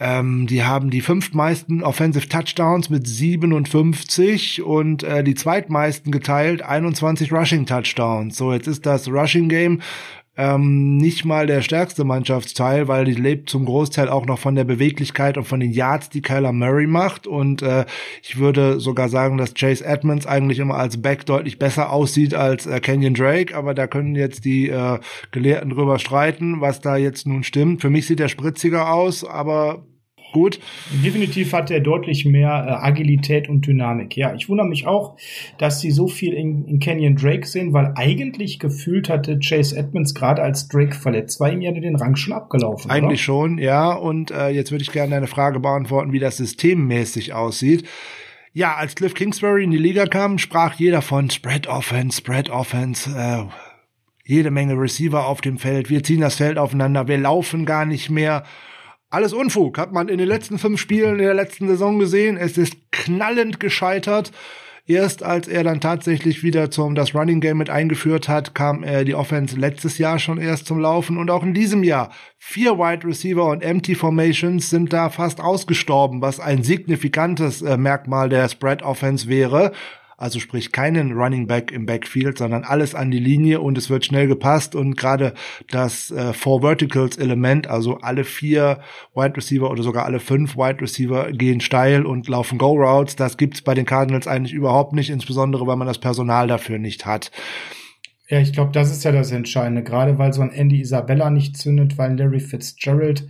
[0.00, 7.32] Ähm, die haben die fünftmeisten Offensive Touchdowns mit 57 und äh, die zweitmeisten geteilt 21
[7.32, 8.36] Rushing Touchdowns.
[8.36, 9.80] So, jetzt ist das Rushing Game
[10.38, 14.62] ähm, nicht mal der stärkste Mannschaftsteil, weil die lebt zum Großteil auch noch von der
[14.62, 17.26] Beweglichkeit und von den Yards, die Kyler Murray macht.
[17.26, 17.84] Und äh,
[18.22, 22.66] ich würde sogar sagen, dass Chase Edmonds eigentlich immer als Back deutlich besser aussieht als
[22.66, 23.56] äh, Kenyon Drake.
[23.56, 25.00] Aber da können jetzt die äh,
[25.32, 27.80] Gelehrten drüber streiten, was da jetzt nun stimmt.
[27.80, 29.82] Für mich sieht er spritziger aus, aber
[30.32, 30.60] gut.
[31.04, 34.16] Definitiv hat er deutlich mehr äh, Agilität und Dynamik.
[34.16, 35.16] Ja, ich wundere mich auch,
[35.58, 40.14] dass sie so viel in, in Kenyon Drake sehen, weil eigentlich gefühlt hatte Chase Edmonds
[40.14, 42.90] gerade als Drake verletzt, war ihm ja den Rang schon abgelaufen.
[42.90, 43.38] Eigentlich oder?
[43.38, 43.92] schon, ja.
[43.92, 47.86] Und äh, jetzt würde ich gerne eine Frage beantworten, wie das systemmäßig aussieht.
[48.52, 53.10] Ja, als Cliff Kingsbury in die Liga kam, sprach jeder von Spread Offense, Spread Offense,
[53.10, 53.44] äh,
[54.24, 55.90] jede Menge Receiver auf dem Feld.
[55.90, 58.44] Wir ziehen das Feld aufeinander, wir laufen gar nicht mehr.
[59.10, 62.36] Alles Unfug, hat man in den letzten fünf Spielen in der letzten Saison gesehen.
[62.36, 64.32] Es ist knallend gescheitert.
[64.86, 69.04] Erst als er dann tatsächlich wieder zum das Running Game mit eingeführt hat, kam er
[69.04, 72.10] die Offense letztes Jahr schon erst zum Laufen und auch in diesem Jahr.
[72.38, 78.28] Vier Wide Receiver und Empty Formations sind da fast ausgestorben, was ein signifikantes äh, Merkmal
[78.28, 79.72] der Spread Offense wäre
[80.18, 84.04] also sprich keinen Running Back im Backfield, sondern alles an die Linie und es wird
[84.04, 84.74] schnell gepasst.
[84.74, 85.32] Und gerade
[85.70, 88.80] das äh, Four Verticals Element, also alle vier
[89.14, 93.36] Wide Receiver oder sogar alle fünf Wide Receiver gehen steil und laufen Go Routes, das
[93.36, 97.30] gibt's bei den Cardinals eigentlich überhaupt nicht, insbesondere weil man das Personal dafür nicht hat.
[98.28, 101.56] Ja, ich glaube, das ist ja das Entscheidende, gerade weil so ein Andy Isabella nicht
[101.56, 103.26] zündet, weil Larry Fitzgerald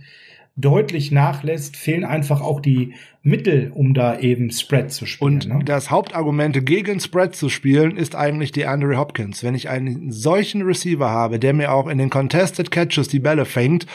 [0.59, 2.93] deutlich nachlässt, fehlen einfach auch die
[3.23, 5.33] Mittel, um da eben Spread zu spielen.
[5.33, 5.59] Und ne?
[5.63, 9.43] das Hauptargument gegen Spread zu spielen ist eigentlich die Andre Hopkins.
[9.43, 13.45] Wenn ich einen solchen Receiver habe, der mir auch in den Contested Catches die Bälle
[13.45, 13.85] fängt,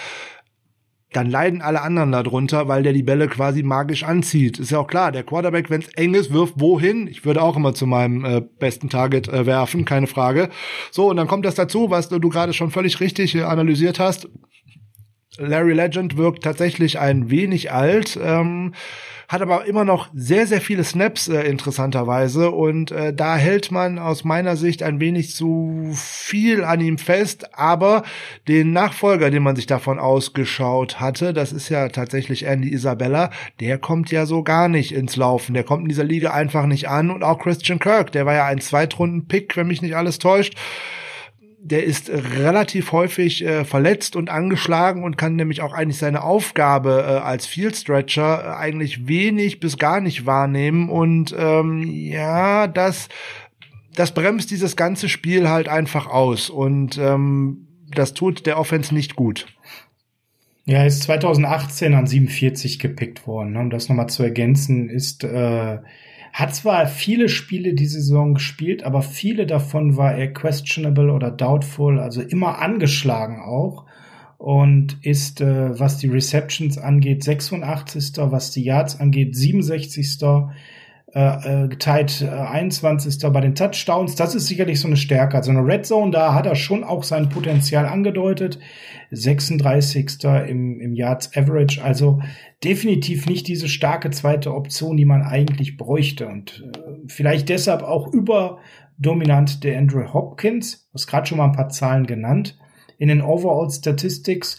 [1.13, 4.59] dann leiden alle anderen darunter, weil der die Bälle quasi magisch anzieht.
[4.59, 7.07] Ist ja auch klar, der Quarterback, wenn es eng ist, wirft wohin.
[7.07, 10.51] Ich würde auch immer zu meinem äh, besten Target äh, werfen, keine Frage.
[10.91, 14.01] So, und dann kommt das dazu, was du, du gerade schon völlig richtig äh, analysiert
[14.01, 14.29] hast.
[15.39, 18.75] Larry Legend wirkt tatsächlich ein wenig alt, ähm,
[19.27, 22.51] hat aber immer noch sehr, sehr viele Snaps äh, interessanterweise.
[22.51, 27.49] Und äh, da hält man aus meiner Sicht ein wenig zu viel an ihm fest,
[27.55, 28.05] aber
[28.47, 33.79] den Nachfolger, den man sich davon ausgeschaut hatte, das ist ja tatsächlich Andy Isabella, der
[33.79, 37.11] kommt ja so gar nicht ins Laufen, der kommt in dieser Liga einfach nicht an.
[37.11, 40.55] Und auch Christian Kirk, der war ja ein Zweitrunden-Pick, wenn mich nicht alles täuscht,
[41.65, 47.05] der ist relativ häufig äh, verletzt und angeschlagen und kann nämlich auch eigentlich seine Aufgabe
[47.09, 53.09] äh, als Field Stretcher äh, eigentlich wenig bis gar nicht wahrnehmen und ähm, ja, das
[53.95, 59.17] das bremst dieses ganze Spiel halt einfach aus und ähm, das tut der Offense nicht
[59.17, 59.47] gut.
[60.67, 63.57] Ja, er ist 2018 an 47 gepickt worden.
[63.57, 65.79] Um das nochmal zu ergänzen, ist äh,
[66.35, 72.01] hat zwar viele Spiele diese Saison gespielt, aber viele davon war er questionable oder doubtful,
[72.01, 73.85] also immer angeschlagen auch.
[74.37, 78.15] Und ist, äh, was die Receptions angeht, 86.
[78.17, 80.19] Was die Yards angeht, 67
[81.15, 83.19] äh, äh, geteilt äh, 21.
[83.33, 84.17] bei den Touchdowns.
[84.17, 85.37] Das ist sicherlich so eine Stärke.
[85.37, 88.59] Also eine Red Zone, da hat er schon auch sein Potenzial angedeutet.
[89.13, 90.25] 36.
[90.49, 91.85] im, im Yards Average.
[91.85, 92.21] Also
[92.65, 96.27] definitiv nicht diese starke zweite Option, die man eigentlich bräuchte.
[96.27, 100.89] Und äh, vielleicht deshalb auch überdominant der Andrew Hopkins.
[100.89, 102.59] Du hast gerade schon mal ein paar Zahlen genannt.
[102.99, 104.59] In den Overall Statistics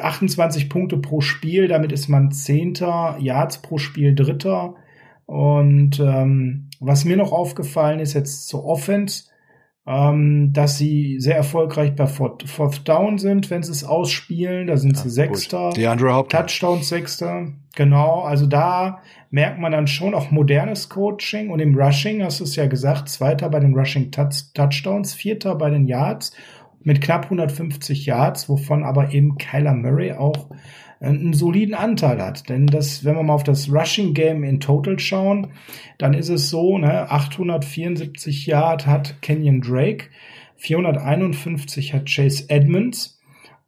[0.00, 4.76] 28 Punkte pro Spiel, damit ist man Zehnter, Yards pro Spiel Dritter.
[5.28, 9.24] Und ähm, was mir noch aufgefallen ist jetzt zur Offense,
[9.86, 14.68] ähm, dass sie sehr erfolgreich bei Fourth, Fourth Down sind, wenn sie es ausspielen.
[14.68, 15.72] Da sind ja, sie Sechster.
[15.76, 16.40] Die Andre Hopkins.
[16.40, 17.48] Touchdowns Sechster.
[17.76, 22.44] Genau, also da merkt man dann schon auch modernes Coaching und im Rushing, hast du
[22.44, 26.32] es ja gesagt, Zweiter bei den Rushing Touchdowns, Vierter bei den Yards
[26.80, 30.48] mit knapp 150 Yards, wovon aber eben Kyler Murray auch
[31.00, 32.48] einen soliden Anteil hat.
[32.48, 35.48] Denn das, wenn wir mal auf das Rushing Game in Total schauen,
[35.98, 40.06] dann ist es so, ne, 874 Yard hat Kenyon Drake,
[40.56, 43.18] 451 hat Chase Edmonds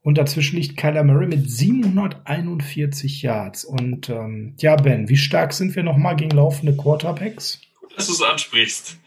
[0.02, 3.64] und dazwischen liegt Kyler Murray mit 741 Yards.
[3.64, 7.60] Und ähm, ja, Ben, wie stark sind wir nochmal gegen laufende Quarterbacks?
[7.96, 8.98] Dass du es ansprichst.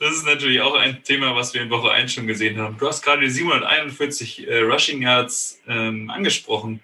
[0.00, 2.76] Das ist natürlich auch ein Thema, was wir in Woche 1 schon gesehen haben.
[2.78, 6.80] Du hast gerade die 741 äh, Rushing Yards ähm, angesprochen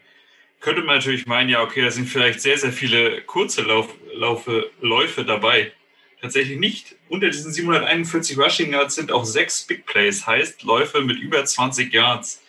[0.61, 4.70] könnte man natürlich meinen, ja, okay, da sind vielleicht sehr, sehr viele kurze Lauf, Laufe,
[4.81, 5.73] Läufe dabei.
[6.20, 6.96] Tatsächlich nicht.
[7.09, 11.92] Unter diesen 741 Rushing Yards sind auch sechs Big Plays, heißt Läufe mit über 20
[11.92, 12.42] Yards.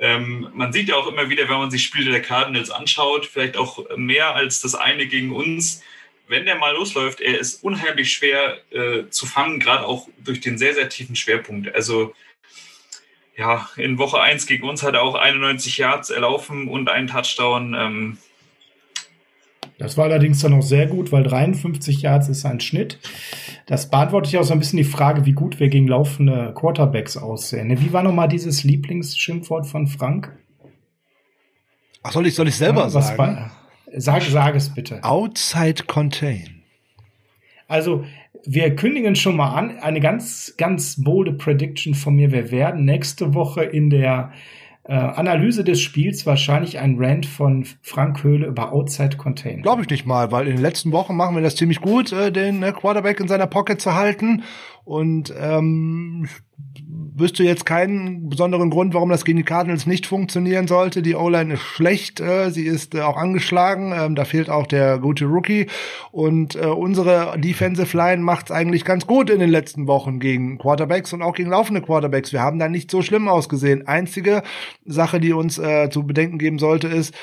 [0.00, 3.56] Ähm, man sieht ja auch immer wieder, wenn man sich Spiele der Cardinals anschaut, vielleicht
[3.56, 5.82] auch mehr als das eine gegen uns.
[6.28, 10.56] Wenn der mal losläuft, er ist unheimlich schwer äh, zu fangen, gerade auch durch den
[10.56, 11.74] sehr, sehr tiefen Schwerpunkt.
[11.74, 12.14] Also
[13.38, 17.74] ja, in Woche 1 gegen uns hat er auch 91 Yards erlaufen und einen Touchdown.
[17.78, 18.18] Ähm.
[19.78, 22.98] Das war allerdings dann auch sehr gut, weil 53 Yards ist ein Schnitt.
[23.66, 27.16] Das beantwortet ja auch so ein bisschen die Frage, wie gut wir gegen laufende Quarterbacks
[27.16, 27.80] aussehen.
[27.80, 30.36] Wie war nochmal dieses Lieblingsschimpfwort von Frank?
[32.02, 33.18] Ach, soll ich, soll ich selber ja, sagen?
[33.18, 33.50] War,
[33.94, 35.04] sag, sag es bitte.
[35.04, 36.64] Outside contain.
[37.68, 38.04] Also,
[38.44, 42.32] wir kündigen schon mal an, eine ganz, ganz bolde Prediction von mir.
[42.32, 44.32] Wir werden nächste Woche in der
[44.84, 49.60] äh, Analyse des Spiels wahrscheinlich ein Rant von Frank Höhle über Outside Contain.
[49.60, 52.32] Glaube ich nicht mal, weil in den letzten Wochen machen wir das ziemlich gut, äh,
[52.32, 54.44] den äh, Quarterback in seiner Pocket zu halten.
[54.84, 56.26] Und ähm,
[57.18, 61.02] wüsste jetzt keinen besonderen Grund, warum das gegen die Cardinals nicht funktionieren sollte.
[61.02, 64.98] Die O-Line ist schlecht, äh, sie ist äh, auch angeschlagen, ähm, da fehlt auch der
[64.98, 65.66] gute Rookie
[66.12, 70.58] und äh, unsere Defensive Line macht es eigentlich ganz gut in den letzten Wochen gegen
[70.58, 72.32] Quarterbacks und auch gegen laufende Quarterbacks.
[72.32, 73.86] Wir haben da nicht so schlimm ausgesehen.
[73.86, 74.42] Einzige
[74.84, 77.14] Sache, die uns äh, zu bedenken geben sollte, ist,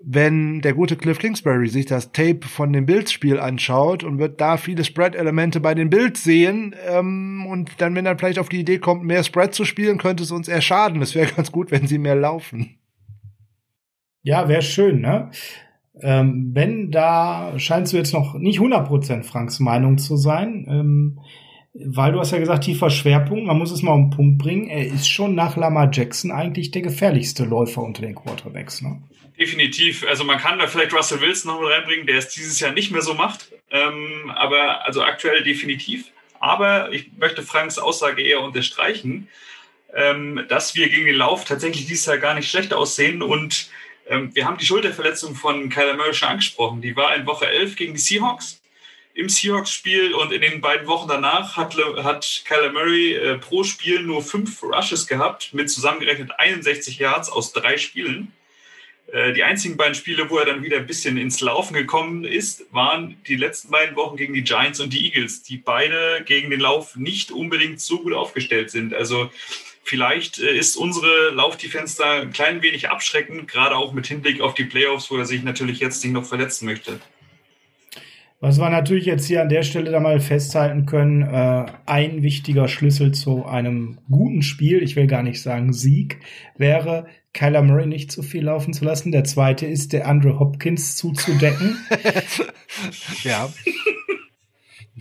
[0.00, 4.56] wenn der gute Cliff Kingsbury sich das Tape von dem Bills-Spiel anschaut und wird da
[4.56, 8.78] viele Spread-Elemente bei den Bills sehen ähm, und dann, wenn er vielleicht auf die Idee
[8.78, 11.02] kommt, mehr Spread zu spielen, könnte es uns eher schaden.
[11.02, 12.78] Es wäre ganz gut, wenn sie mehr laufen.
[14.22, 15.30] Ja, wäre schön, ne?
[16.00, 21.18] Ähm, wenn da scheinst du jetzt noch nicht 100% Franks Meinung zu sein, ähm,
[21.84, 24.68] weil du hast ja gesagt, tiefer Schwerpunkt, man muss es mal auf den Punkt bringen,
[24.68, 29.02] er ist schon nach Lamar Jackson eigentlich der gefährlichste Läufer unter den Quarterbacks, ne?
[29.38, 30.04] Definitiv.
[30.08, 32.90] Also man kann da vielleicht Russell Wilson noch mit reinbringen, der es dieses Jahr nicht
[32.90, 33.52] mehr so macht.
[33.70, 36.10] Ähm, aber also aktuell definitiv.
[36.40, 39.28] Aber ich möchte Franks Aussage eher unterstreichen,
[39.94, 43.22] ähm, dass wir gegen den Lauf tatsächlich dieses Jahr gar nicht schlecht aussehen.
[43.22, 43.70] Und
[44.08, 46.82] ähm, wir haben die Schulterverletzung von Kyler Murray schon angesprochen.
[46.82, 48.57] Die war in Woche 11 gegen die Seahawks
[49.18, 54.02] im Seahawks-Spiel und in den beiden Wochen danach hat, hat Kyler Murray äh, pro Spiel
[54.02, 58.32] nur fünf Rushes gehabt mit zusammengerechnet 61 Yards aus drei Spielen.
[59.12, 62.72] Äh, die einzigen beiden Spiele, wo er dann wieder ein bisschen ins Laufen gekommen ist,
[62.72, 66.60] waren die letzten beiden Wochen gegen die Giants und die Eagles, die beide gegen den
[66.60, 68.94] Lauf nicht unbedingt so gut aufgestellt sind.
[68.94, 69.32] Also
[69.82, 74.54] vielleicht äh, ist unsere Laufdefense da ein klein wenig abschreckend, gerade auch mit Hinblick auf
[74.54, 77.00] die Playoffs, wo er sich natürlich jetzt nicht noch verletzen möchte.
[78.40, 82.68] Was wir natürlich jetzt hier an der Stelle da mal festhalten können, äh, ein wichtiger
[82.68, 86.20] Schlüssel zu einem guten Spiel, ich will gar nicht sagen Sieg,
[86.56, 89.10] wäre Kyler Murray nicht zu viel laufen zu lassen.
[89.10, 91.78] Der zweite ist, der Andrew Hopkins zuzudecken.
[93.24, 93.48] ja.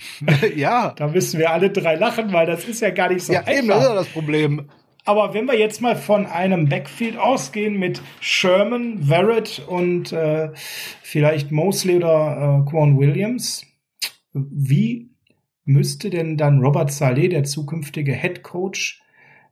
[0.56, 0.93] ja.
[0.97, 3.54] Da müssen wir alle drei lachen, weil das ist ja gar nicht so ja, einfach.
[3.54, 4.69] Eben, das ist das Problem.
[5.08, 10.50] Aber wenn wir jetzt mal von einem Backfield ausgehen mit Sherman, Verrett und äh,
[11.02, 13.65] vielleicht Mosley oder äh, Quan Williams,
[14.34, 15.10] wie
[15.63, 19.02] müsste denn dann Robert Saleh, der zukünftige Head Coach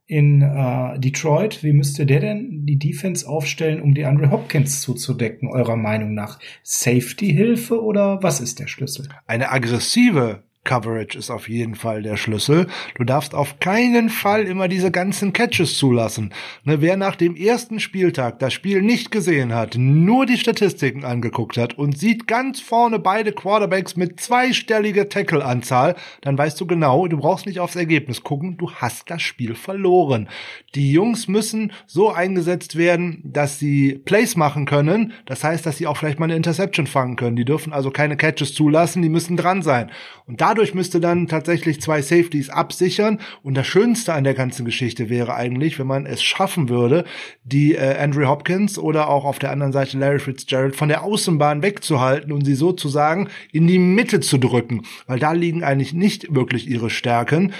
[0.07, 5.47] in äh, Detroit, wie müsste der denn die Defense aufstellen, um die Andre Hopkins zuzudecken,
[5.47, 6.37] eurer Meinung nach?
[6.63, 9.07] Safety-Hilfe oder was ist der Schlüssel?
[9.25, 12.67] Eine aggressive Coverage ist auf jeden Fall der Schlüssel.
[12.95, 16.33] Du darfst auf keinen Fall immer diese ganzen Catches zulassen.
[16.65, 21.57] Ne, wer nach dem ersten Spieltag das Spiel nicht gesehen hat, nur die Statistiken angeguckt
[21.57, 27.17] hat und sieht ganz vorne beide Quarterbacks mit zweistelliger Tackle-Anzahl, dann weißt du genau, du
[27.17, 30.27] brauchst nicht aufs Ergebnis gucken, du hast das Spiel verloren.
[30.73, 35.13] Die Jungs müssen so eingesetzt werden, dass sie Plays machen können.
[35.25, 37.35] Das heißt, dass sie auch vielleicht mal eine Interception fangen können.
[37.35, 39.91] Die dürfen also keine Catches zulassen, die müssen dran sein.
[40.25, 43.19] Und dadurch müsste dann tatsächlich zwei Safeties absichern.
[43.43, 47.03] Und das Schönste an der ganzen Geschichte wäre eigentlich, wenn man es schaffen würde,
[47.43, 51.61] die äh, Andrew Hopkins oder auch auf der anderen Seite Larry Fitzgerald von der Außenbahn
[51.61, 54.83] wegzuhalten und sie sozusagen in die Mitte zu drücken.
[55.07, 57.51] Weil da liegen eigentlich nicht wirklich ihre Stärken.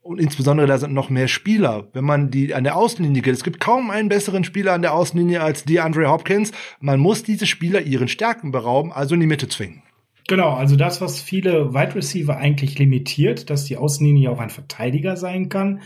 [0.00, 1.88] Und insbesondere da sind noch mehr Spieler.
[1.92, 4.94] Wenn man die an der Außenlinie geht, es gibt kaum einen besseren Spieler an der
[4.94, 6.50] Außenlinie als die Andre Hopkins.
[6.80, 9.82] Man muss diese Spieler ihren Stärken berauben, also in die Mitte zwingen.
[10.28, 15.16] Genau, also das, was viele Wide Receiver eigentlich limitiert, dass die Außenlinie auch ein Verteidiger
[15.16, 15.80] sein kann,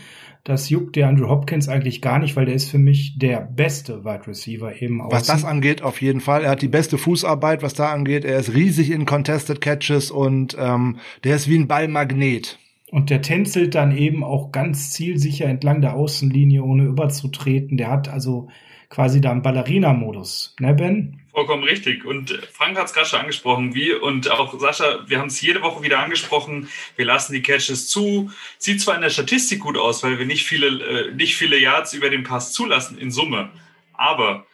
[0.47, 4.05] das juckt der Andrew Hopkins eigentlich gar nicht, weil der ist für mich der beste
[4.05, 5.11] Wide Receiver eben außen.
[5.11, 6.45] Was das angeht, auf jeden Fall.
[6.45, 8.23] Er hat die beste Fußarbeit, was da angeht.
[8.23, 12.59] Er ist riesig in Contested Catches und ähm, der ist wie ein Ballmagnet.
[12.91, 17.75] Und der tänzelt dann eben auch ganz zielsicher entlang der Außenlinie, ohne überzutreten.
[17.75, 18.47] Der hat also
[18.89, 21.19] quasi da einen Ballerina-Modus, ne Ben?
[21.37, 22.03] Vollkommen richtig.
[22.03, 25.61] Und Frank hat es gerade schon angesprochen, wie und auch Sascha, wir haben es jede
[25.61, 26.67] Woche wieder angesprochen.
[26.95, 28.31] Wir lassen die Catches zu.
[28.57, 31.93] Sieht zwar in der Statistik gut aus, weil wir nicht viele, äh, nicht viele Yards
[31.93, 33.51] über den Pass zulassen in Summe,
[33.93, 34.47] aber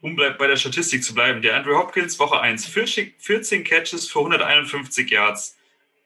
[0.00, 5.10] um bei der Statistik zu bleiben, der Andrew Hopkins Woche 1, 14 Catches für 151
[5.10, 5.58] Yards.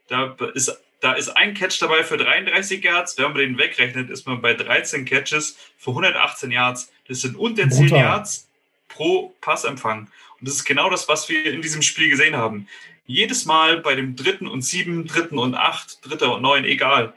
[0.08, 3.18] Da ist, da ist ein Catch dabei für 33 Yards.
[3.18, 6.90] Wenn man den wegrechnet, ist man bei 13 Catches für 118 Yards.
[7.06, 8.49] Das sind unter 10 Yards
[8.90, 10.08] pro Passempfang.
[10.38, 12.68] Und das ist genau das, was wir in diesem Spiel gesehen haben.
[13.06, 17.14] Jedes Mal bei dem dritten und sieben, dritten und acht, dritter und neun, egal.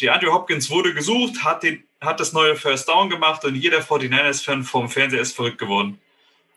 [0.00, 3.80] Die Andrew Hopkins wurde gesucht, hat, den, hat das neue First Down gemacht und jeder
[3.80, 5.98] 49ers-Fan vom Fernseher ist verrückt geworden.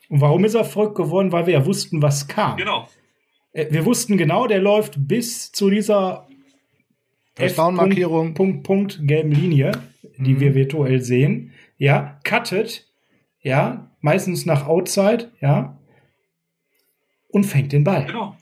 [0.10, 1.32] Und warum ist er verrückt geworden?
[1.32, 2.58] Weil wir ja wussten, was kam.
[2.58, 2.90] Genau.
[3.54, 6.28] Äh, wir wussten genau, der läuft bis zu dieser
[7.36, 8.34] Down-Markierung.
[8.34, 9.72] Punkt, Punkt, Punkt, gelben Linie,
[10.18, 10.40] die mhm.
[10.40, 11.54] wir virtuell sehen.
[11.78, 12.88] Ja, cuttet,
[13.42, 15.80] ja, meistens nach Outside, ja,
[17.30, 18.06] und fängt den Ball.
[18.06, 18.36] Genau.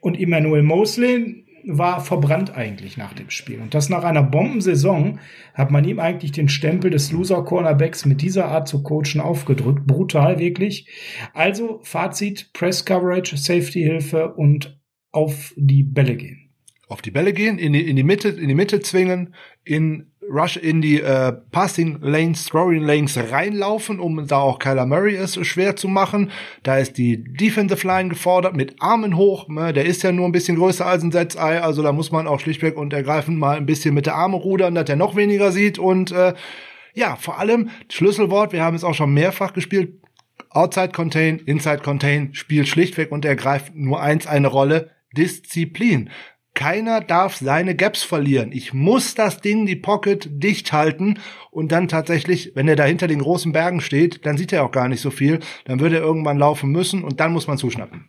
[0.00, 3.60] Und Emmanuel Mosley war verbrannt eigentlich nach dem Spiel.
[3.60, 5.20] Und das nach einer Bombensaison
[5.54, 9.86] hat man ihm eigentlich den Stempel des Loser Cornerbacks mit dieser Art zu coachen aufgedrückt.
[9.86, 10.88] Brutal, wirklich.
[11.34, 14.80] Also Fazit, Press Coverage, Safety Hilfe und
[15.12, 16.50] auf die Bälle gehen.
[16.88, 19.34] Auf die Bälle gehen, in die, in die Mitte, in die Mitte zwingen,
[19.64, 25.16] in Rush in die äh, Passing Lanes, Throwing Lanes reinlaufen, um da auch Kyler Murray
[25.16, 26.30] es schwer zu machen.
[26.62, 29.48] Da ist die Defensive Line gefordert mit Armen hoch.
[29.48, 29.72] Ne?
[29.72, 32.40] Der ist ja nur ein bisschen größer als ein Setzei, also da muss man auch
[32.40, 35.78] schlichtweg und ergreifend mal ein bisschen mit der Arme rudern, dass er noch weniger sieht.
[35.78, 36.34] Und äh,
[36.94, 40.00] ja, vor allem Schlüsselwort, wir haben es auch schon mehrfach gespielt.
[40.50, 44.90] Outside Contain, Inside Contain spielt schlichtweg und ergreift nur eins eine Rolle.
[45.16, 46.10] Disziplin.
[46.54, 48.52] Keiner darf seine Gaps verlieren.
[48.52, 51.18] Ich muss das Ding, die Pocket, dicht halten
[51.50, 54.70] und dann tatsächlich, wenn er da hinter den großen Bergen steht, dann sieht er auch
[54.70, 55.40] gar nicht so viel.
[55.64, 58.08] Dann würde er irgendwann laufen müssen und dann muss man zuschnappen.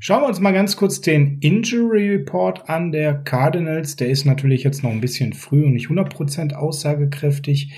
[0.00, 3.96] Schauen wir uns mal ganz kurz den Injury Report an der Cardinals.
[3.96, 7.72] Der ist natürlich jetzt noch ein bisschen früh und nicht 100% aussagekräftig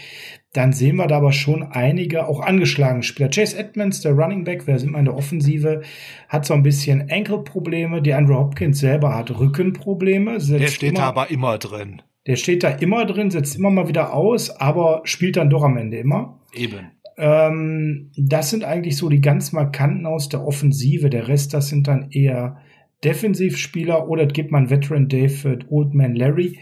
[0.53, 3.29] dann sehen wir da aber schon einige auch angeschlagene Spieler.
[3.29, 5.83] Chase Edmonds, der Running Back, wer sind wir in der Offensive,
[6.29, 8.03] hat so ein bisschen Enkelprobleme.
[8.03, 10.39] Die Andrew Hopkins selber hat Rückenprobleme.
[10.39, 12.03] Der steht immer, da aber immer drin.
[12.27, 15.77] Der steht da immer drin, setzt immer mal wieder aus, aber spielt dann doch am
[15.77, 16.41] Ende immer.
[16.53, 16.91] Eben.
[17.17, 21.11] Ähm, das sind eigentlich so die ganz markanten aus der Offensive.
[21.11, 22.57] Der Rest, das sind dann eher
[23.05, 26.59] Defensivspieler oder gibt einen Veteran David, Oldman Larry.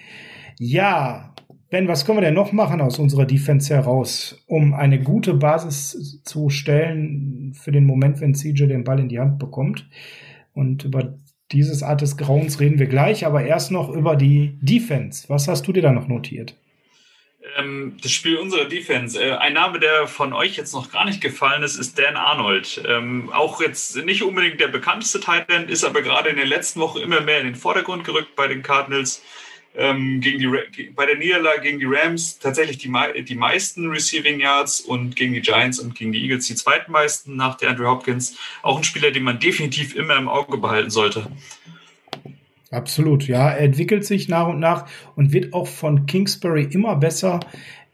[0.59, 1.35] Ja,
[1.71, 6.23] Ben, was können wir denn noch machen aus unserer Defense heraus, um eine gute Basis
[6.25, 9.87] zu stellen für den Moment, wenn CJ den Ball in die Hand bekommt?
[10.55, 11.19] Und über
[11.53, 15.29] dieses Art des Grauens reden wir gleich, aber erst noch über die Defense.
[15.29, 16.57] Was hast du dir da noch notiert?
[17.59, 19.23] Ähm, das Spiel unserer Defense.
[19.23, 22.83] Äh, ein Name, der von euch jetzt noch gar nicht gefallen ist, ist Dan Arnold.
[22.87, 26.99] Ähm, auch jetzt nicht unbedingt der bekannteste Titan, ist aber gerade in den letzten Wochen
[26.99, 29.23] immer mehr in den Vordergrund gerückt bei den Cardinals
[29.79, 34.81] ähm, gegen die, bei der Niederlage gegen die Rams tatsächlich die, die meisten Receiving Yards
[34.81, 38.37] und gegen die Giants und gegen die Eagles die zweitmeisten nach der Andrew Hopkins.
[38.63, 41.31] Auch ein Spieler, den man definitiv immer im Auge behalten sollte.
[42.71, 43.51] Absolut, ja.
[43.51, 47.41] Er entwickelt sich nach und nach und wird auch von Kingsbury immer besser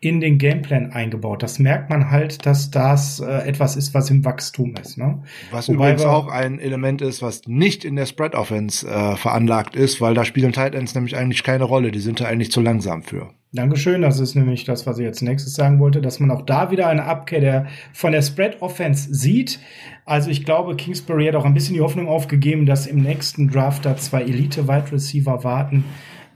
[0.04, 1.42] in den Gameplan eingebaut.
[1.42, 4.98] Das merkt man halt, dass das äh, etwas ist, was im Wachstum ist.
[4.98, 5.22] Ne?
[5.50, 9.76] Was Wobei übrigens auch ein Element ist, was nicht in der Spread Offense äh, veranlagt
[9.76, 11.90] ist, weil da spielen Tight Ends nämlich eigentlich keine Rolle.
[11.90, 13.30] Die sind da eigentlich zu langsam für.
[13.54, 14.02] Dankeschön.
[14.02, 16.88] Das ist nämlich das, was ich jetzt nächstes sagen wollte, dass man auch da wieder
[16.88, 19.60] eine Abkehr der, von der Spread Offense sieht.
[20.04, 23.86] Also ich glaube, Kingsbury hat auch ein bisschen die Hoffnung aufgegeben, dass im nächsten Draft
[23.86, 25.84] da zwei Elite Wide Receiver warten,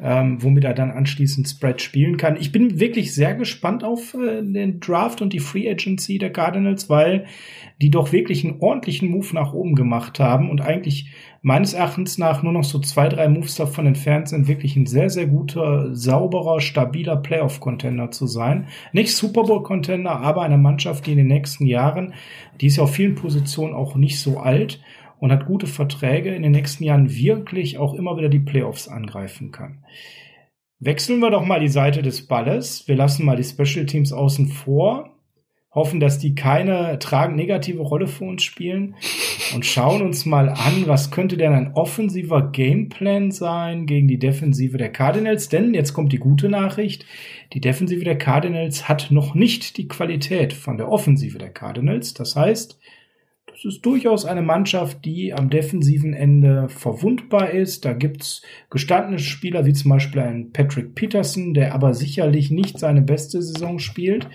[0.00, 2.36] ähm, womit er dann anschließend Spread spielen kann.
[2.38, 6.88] Ich bin wirklich sehr gespannt auf äh, den Draft und die Free Agency der Cardinals,
[6.88, 7.26] weil
[7.82, 11.10] die doch wirklich einen ordentlichen Move nach oben gemacht haben und eigentlich
[11.42, 15.08] meines Erachtens nach nur noch so zwei, drei Moves davon entfernt sind, wirklich ein sehr,
[15.10, 18.66] sehr guter, sauberer, stabiler Playoff-Contender zu sein.
[18.92, 22.14] Nicht Super Bowl-Contender, aber eine Mannschaft, die in den nächsten Jahren,
[22.60, 24.80] die ist ja auf vielen Positionen auch nicht so alt
[25.20, 29.50] und hat gute Verträge, in den nächsten Jahren wirklich auch immer wieder die Playoffs angreifen
[29.50, 29.84] kann.
[30.80, 32.86] Wechseln wir doch mal die Seite des Balles.
[32.86, 35.16] Wir lassen mal die Special Teams außen vor,
[35.72, 38.94] hoffen, dass die keine tragend negative Rolle für uns spielen
[39.54, 44.78] und schauen uns mal an, was könnte denn ein offensiver Gameplan sein gegen die Defensive
[44.78, 45.48] der Cardinals.
[45.48, 47.04] Denn jetzt kommt die gute Nachricht.
[47.54, 52.14] Die Defensive der Cardinals hat noch nicht die Qualität von der Offensive der Cardinals.
[52.14, 52.78] Das heißt,
[53.58, 57.84] es ist durchaus eine Mannschaft, die am defensiven Ende verwundbar ist.
[57.84, 63.02] Da gibt's gestandene Spieler wie zum Beispiel ein Patrick Peterson, der aber sicherlich nicht seine
[63.02, 64.28] beste Saison spielt.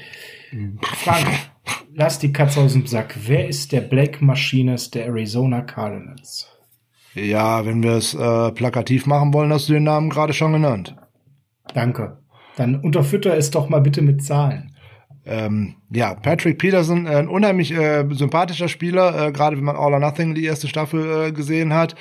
[0.82, 1.28] Frank,
[1.94, 3.16] lass die Katze aus dem Sack.
[3.26, 6.50] Wer ist der Black Machines der Arizona Cardinals?
[7.16, 10.98] Ja, wenn wir es äh, plakativ machen wollen, hast du den Namen gerade schon genannt.
[11.74, 12.18] Danke.
[12.58, 14.73] Dann unterfütter es doch mal bitte mit Zahlen.
[15.26, 19.94] Ähm, ja, Patrick Peterson, äh, ein unheimlich äh, sympathischer Spieler, äh, gerade wenn man All
[19.94, 21.96] or Nothing die erste Staffel äh, gesehen hat.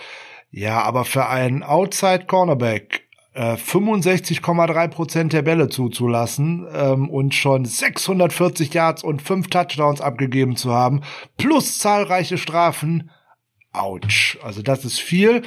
[0.50, 3.02] Ja, aber für einen Outside Cornerback
[3.34, 10.56] äh, 65,3 Prozent der Bälle zuzulassen ähm, und schon 640 Yards und fünf Touchdowns abgegeben
[10.56, 11.02] zu haben,
[11.38, 13.10] plus zahlreiche Strafen.
[13.72, 14.38] Autsch.
[14.42, 15.42] Also das ist viel.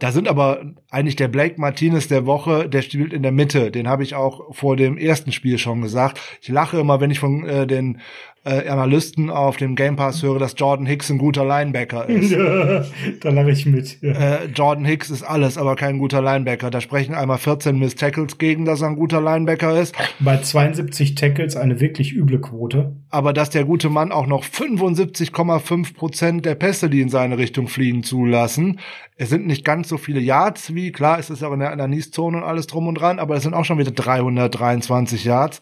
[0.00, 3.70] Da sind aber eigentlich der Blake Martinez der Woche, der spielt in der Mitte.
[3.70, 6.20] Den habe ich auch vor dem ersten Spiel schon gesagt.
[6.42, 7.98] Ich lache immer, wenn ich von äh, den
[8.44, 12.32] äh, Analysten auf dem Game Pass höre, dass Jordan Hicks ein guter Linebacker ist.
[13.20, 14.02] da lache ich mit.
[14.02, 14.12] Ja.
[14.12, 16.70] Äh, Jordan Hicks ist alles, aber kein guter Linebacker.
[16.70, 19.94] Da sprechen einmal 14 Miss Tackles gegen, dass er ein guter Linebacker ist.
[20.18, 22.96] Bei 72 Tackles eine wirklich üble Quote.
[23.10, 27.68] Aber dass der gute Mann auch noch 75,5 Prozent der Pässe, die in seine Richtung
[27.68, 28.80] fliegen, zulassen.
[29.16, 31.78] Es sind nicht ganz so viele Yards wie, klar, es ist auch in der, in
[31.78, 35.60] der Nies-Zone und alles drum und dran, aber es sind auch schon wieder 323 Yards.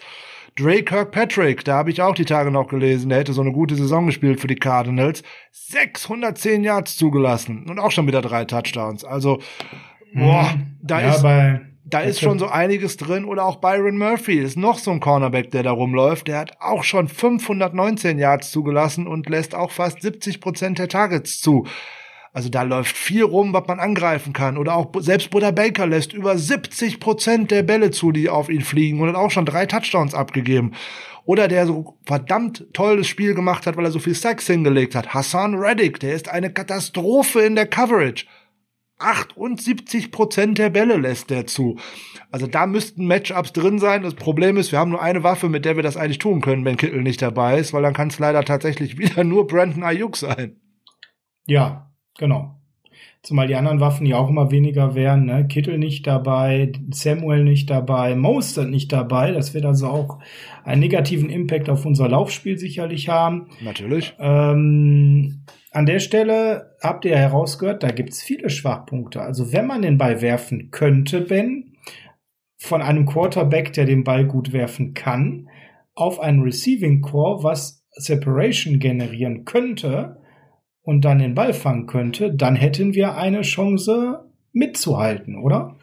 [0.57, 3.77] Dre Kirkpatrick, da habe ich auch die Tage noch gelesen, der hätte so eine gute
[3.77, 5.23] Saison gespielt für die Cardinals.
[5.53, 9.05] 610 Yards zugelassen und auch schon wieder drei Touchdowns.
[9.05, 9.41] Also,
[10.15, 10.77] boah, mhm.
[10.83, 11.25] da ja, ist,
[11.85, 13.25] da ist schon so einiges drin.
[13.25, 16.29] Oder auch Byron Murphy ist noch so ein Cornerback, der da rumläuft.
[16.29, 21.41] Der hat auch schon 519 Yards zugelassen und lässt auch fast 70 Prozent der Targets
[21.41, 21.67] zu.
[22.33, 24.57] Also da läuft viel rum, was man angreifen kann.
[24.57, 28.63] Oder auch selbst Buddha Baker lässt über 70 Prozent der Bälle zu, die auf ihn
[28.63, 30.73] fliegen und hat auch schon drei Touchdowns abgegeben.
[31.25, 35.13] Oder der so verdammt tolles Spiel gemacht hat, weil er so viel Sacks hingelegt hat.
[35.13, 38.27] Hassan Reddick, der ist eine Katastrophe in der Coverage.
[39.01, 41.79] 78 Prozent der Bälle lässt der zu.
[42.31, 44.03] Also da müssten Matchups drin sein.
[44.03, 46.65] Das Problem ist, wir haben nur eine Waffe, mit der wir das eigentlich tun können,
[46.65, 50.17] wenn Kittel nicht dabei ist, weil dann kann es leider tatsächlich wieder nur Brandon Ayuk
[50.17, 50.61] sein.
[51.47, 51.90] Ja,
[52.21, 52.55] Genau.
[53.23, 55.25] Zumal die anderen Waffen ja auch immer weniger wären.
[55.25, 55.47] Ne?
[55.47, 59.33] Kittel nicht dabei, Samuel nicht dabei, Mostert nicht dabei.
[59.33, 60.19] Das wird also auch
[60.63, 63.49] einen negativen Impact auf unser Laufspiel sicherlich haben.
[63.63, 64.15] Natürlich.
[64.19, 69.23] Ähm, an der Stelle habt ihr herausgehört, da gibt's viele Schwachpunkte.
[69.23, 71.77] Also wenn man den Ball werfen könnte, Ben,
[72.59, 75.49] von einem Quarterback, der den Ball gut werfen kann,
[75.95, 80.20] auf einen Receiving Core, was Separation generieren könnte,
[80.83, 85.77] und dann den Ball fangen könnte, dann hätten wir eine Chance mitzuhalten, oder?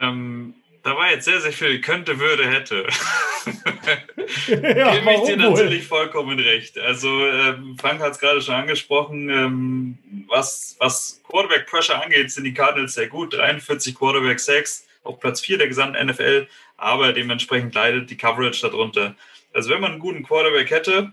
[0.00, 2.86] Ähm, da war jetzt sehr, sehr viel könnte, würde, hätte.
[4.48, 6.78] ja, Gebe ich dir natürlich vollkommen recht.
[6.78, 12.44] Also ähm, Frank hat es gerade schon angesprochen, ähm, was, was Quarterback Pressure angeht, sind
[12.44, 13.34] die Cardinals sehr gut.
[13.34, 19.14] 43 Quarterback 6 auf Platz 4 der gesamten NFL, aber dementsprechend leidet die Coverage darunter.
[19.52, 21.12] Also wenn man einen guten Quarterback hätte,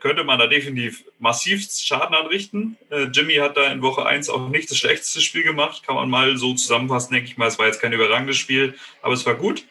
[0.00, 2.76] könnte man da definitiv massiv Schaden anrichten.
[2.90, 6.08] Äh, Jimmy hat da in Woche 1 auch nicht das schlechteste Spiel gemacht, kann man
[6.08, 7.48] mal so zusammenfassen, denke ich mal.
[7.48, 9.64] Es war jetzt kein überragendes Spiel, aber es war gut.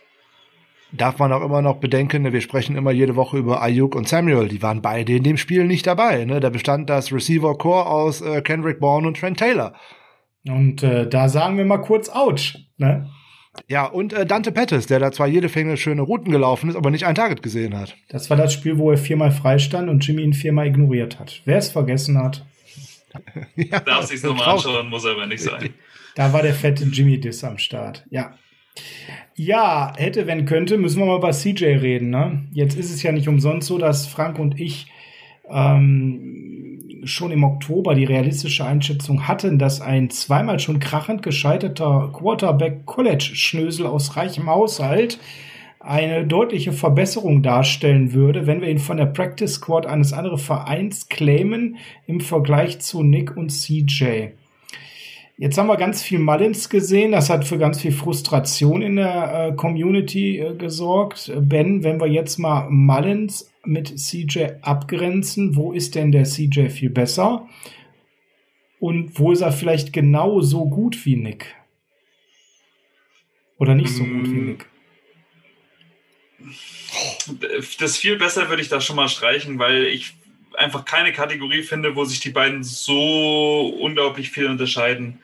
[0.91, 4.07] Darf man auch immer noch bedenken, ne, wir sprechen immer jede Woche über Ayuk und
[4.07, 6.25] Samuel, die waren beide in dem Spiel nicht dabei.
[6.25, 6.39] Ne?
[6.39, 9.73] Da bestand das Receiver Core aus äh, Kendrick Bourne und Trent Taylor.
[10.47, 12.55] Und äh, da sagen wir mal kurz Ouch.
[12.77, 13.09] Ne?
[13.67, 16.89] Ja, und äh, Dante Pettis, der da zwar jede Menge schöne Routen gelaufen ist, aber
[16.89, 17.95] nicht ein Target gesehen hat.
[18.09, 21.41] Das war das Spiel, wo er viermal freistand und Jimmy ihn viermal ignoriert hat.
[21.45, 22.45] Wer es vergessen hat.
[23.55, 25.69] ja, Darf sich's nochmal anschauen, muss aber nicht sein.
[26.15, 28.05] Da war der fette Jimmy Diss am Start.
[28.11, 28.35] Ja.
[29.35, 32.11] Ja, hätte, wenn könnte, müssen wir mal über CJ reden.
[32.11, 32.43] Ne?
[32.51, 34.85] Jetzt ist es ja nicht umsonst so, dass Frank und ich
[35.49, 36.52] ähm,
[37.05, 44.15] schon im Oktober die realistische Einschätzung hatten, dass ein zweimal schon krachend gescheiterter Quarterback-College-Schnösel aus
[44.15, 45.19] reichem Haushalt
[45.79, 51.09] eine deutliche Verbesserung darstellen würde, wenn wir ihn von der Practice Squad eines anderen Vereins
[51.09, 51.77] claimen
[52.07, 54.29] im Vergleich zu Nick und CJ.
[55.37, 57.11] Jetzt haben wir ganz viel Mullins gesehen.
[57.11, 61.31] Das hat für ganz viel Frustration in der äh, Community äh, gesorgt.
[61.35, 66.89] Ben, wenn wir jetzt mal Mullins mit CJ abgrenzen, wo ist denn der CJ viel
[66.89, 67.47] besser?
[68.79, 71.55] Und wo ist er vielleicht genauso gut wie Nick?
[73.57, 74.45] Oder nicht so gut wie mm.
[74.47, 74.65] Nick?
[77.79, 80.15] Das viel besser würde ich da schon mal streichen, weil ich
[80.55, 85.19] einfach keine Kategorie finde, wo sich die beiden so unglaublich viel unterscheiden.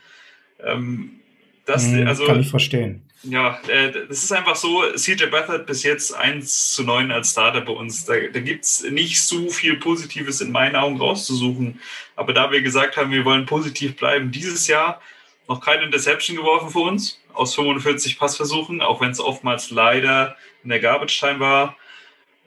[0.64, 1.20] Ähm,
[1.66, 3.02] das, hm, also, kann ich verstehen.
[3.24, 7.62] Ja, äh, das ist einfach so, CJ Beathard bis jetzt 1 zu 9 als Starter
[7.62, 8.06] bei uns.
[8.06, 11.82] Da, da gibt es nicht so viel Positives in meinen Augen rauszusuchen.
[12.16, 15.02] Aber da wir gesagt haben, wir wollen positiv bleiben, dieses Jahr
[15.50, 20.70] noch keine Interception geworfen für uns aus 45 Passversuchen, auch wenn es oftmals leider in
[20.70, 21.76] der Garbage Time war.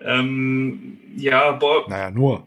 [0.01, 2.47] Ähm, ja, Ball, naja, nur.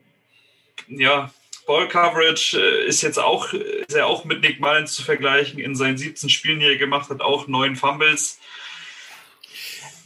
[0.87, 1.31] Ja,
[1.65, 5.59] Ball Coverage äh, ist jetzt auch, ist ja auch mit Nick Mullins zu vergleichen.
[5.59, 8.39] In seinen 17 Spielen, die er gemacht hat, auch neun Fumbles.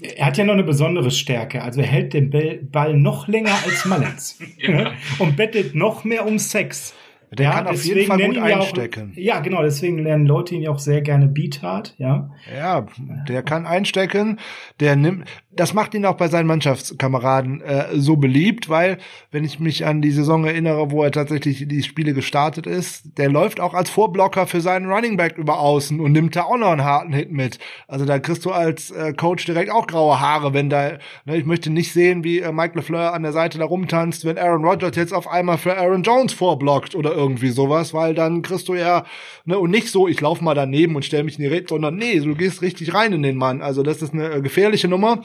[0.02, 1.62] Er hat ja noch eine besondere Stärke.
[1.62, 4.94] Also er hält den Ball noch länger als Mullins ja.
[5.20, 6.94] und bettet noch mehr um Sex.
[7.32, 9.12] Der ja, kann auf jeden Fall gut einstecken.
[9.14, 12.32] Auch, ja, genau, deswegen lernen Leute ihn ja auch sehr gerne Beathard, ja.
[12.52, 12.88] Ja,
[13.28, 14.40] der kann einstecken,
[14.80, 19.00] der nimmt, das macht ihn auch bei seinen Mannschaftskameraden äh, so beliebt, weil,
[19.32, 23.30] wenn ich mich an die Saison erinnere, wo er tatsächlich die Spiele gestartet ist, der
[23.30, 26.70] läuft auch als Vorblocker für seinen Running Back über außen und nimmt da auch noch
[26.70, 27.58] einen harten Hit mit.
[27.88, 31.46] Also da kriegst du als äh, Coach direkt auch graue Haare, wenn da, ne, ich
[31.46, 34.96] möchte nicht sehen, wie äh, Mike LeFleur an der Seite da rumtanzt, wenn Aaron Rodgers
[34.98, 39.04] jetzt auf einmal für Aaron Jones vorblockt oder irgendwie sowas, weil dann kriegst du ja,
[39.46, 41.96] ne, und nicht so, ich lauf mal daneben und stell mich in die Rede, sondern
[41.96, 43.64] nee, du gehst richtig rein in den Mann.
[43.64, 45.24] Also das ist eine äh, gefährliche Nummer.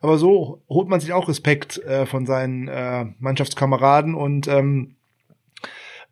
[0.00, 4.96] Aber so holt man sich auch Respekt äh, von seinen äh, Mannschaftskameraden und ähm,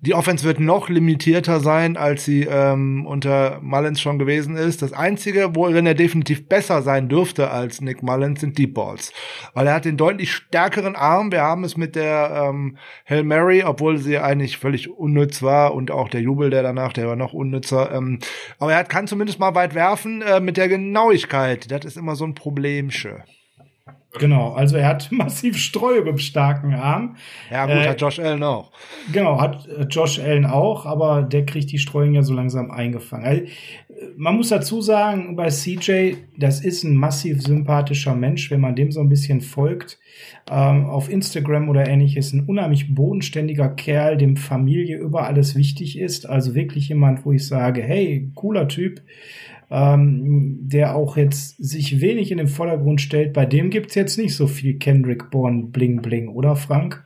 [0.04, 4.82] die Offense wird noch limitierter sein, als sie ähm, unter Mullins schon gewesen ist.
[4.82, 9.12] Das Einzige, worin er definitiv besser sein dürfte als Nick Mullins, sind Deep Balls.
[9.54, 11.30] Weil er hat den deutlich stärkeren Arm.
[11.30, 12.78] Wir haben es mit der ähm,
[13.08, 17.06] Hail Mary, obwohl sie eigentlich völlig unnütz war und auch der Jubel, der danach, der
[17.06, 17.92] war noch unnützer.
[17.92, 18.18] Ähm,
[18.58, 21.70] aber er hat, kann zumindest mal weit werfen äh, mit der Genauigkeit.
[21.70, 23.22] Das ist immer so ein Problemsche.
[24.18, 27.16] Genau, also er hat massiv Streuung im starken Arm.
[27.50, 28.70] Ja, gut, äh, hat Josh Allen auch.
[29.12, 33.24] Genau, hat äh, Josh Allen auch, aber der kriegt die Streuung ja so langsam eingefangen.
[33.24, 33.44] Also,
[34.16, 38.90] man muss dazu sagen, bei CJ, das ist ein massiv sympathischer Mensch, wenn man dem
[38.90, 39.98] so ein bisschen folgt.
[40.50, 46.28] Ähm, auf Instagram oder ähnliches, ein unheimlich bodenständiger Kerl, dem Familie über alles wichtig ist.
[46.28, 49.00] Also wirklich jemand, wo ich sage, hey, cooler Typ
[49.72, 53.32] ähm, der auch jetzt sich wenig in den Vordergrund stellt.
[53.32, 57.02] Bei dem gibt's jetzt nicht so viel Kendrick Bourne Bling Bling, oder Frank?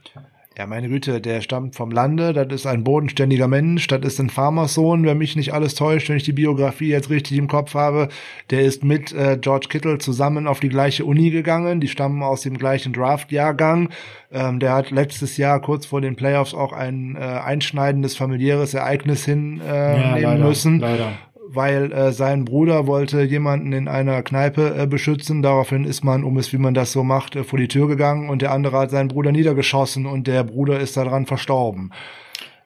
[0.59, 4.31] Ja, meine Güte, der stammt vom Lande, das ist ein bodenständiger Mensch, das ist ein
[4.31, 8.09] Farmersohn, wenn mich nicht alles täuscht, wenn ich die Biografie jetzt richtig im Kopf habe.
[8.49, 12.41] Der ist mit äh, George Kittle zusammen auf die gleiche Uni gegangen, die stammen aus
[12.41, 13.91] dem gleichen Draft-Jahrgang.
[14.33, 19.27] Ähm, der hat letztes Jahr kurz vor den Playoffs auch ein äh, einschneidendes familiäres Ereignis
[19.27, 20.81] hinnehmen äh, ja, leider, müssen.
[20.81, 21.13] Leider
[21.49, 25.43] weil äh, sein Bruder wollte jemanden in einer Kneipe äh, beschützen.
[25.43, 28.29] Daraufhin ist man, um es wie man das so macht, äh, vor die Tür gegangen
[28.29, 31.93] und der andere hat seinen Bruder niedergeschossen und der Bruder ist daran verstorben.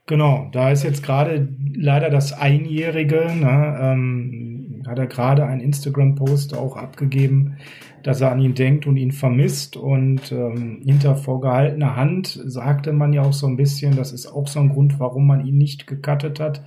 [0.07, 6.57] Genau, da ist jetzt gerade leider das Einjährige, ne, ähm, hat er gerade einen Instagram-Post
[6.57, 7.59] auch abgegeben,
[8.03, 13.13] dass er an ihn denkt und ihn vermisst und ähm, hinter vorgehaltener Hand sagte man
[13.13, 15.87] ja auch so ein bisschen, das ist auch so ein Grund, warum man ihn nicht
[15.87, 16.63] gecuttet hat,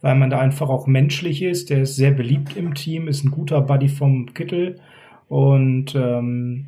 [0.00, 1.70] weil man da einfach auch menschlich ist.
[1.70, 4.80] Der ist sehr beliebt im Team, ist ein guter Buddy vom Kittel
[5.28, 6.66] und ähm,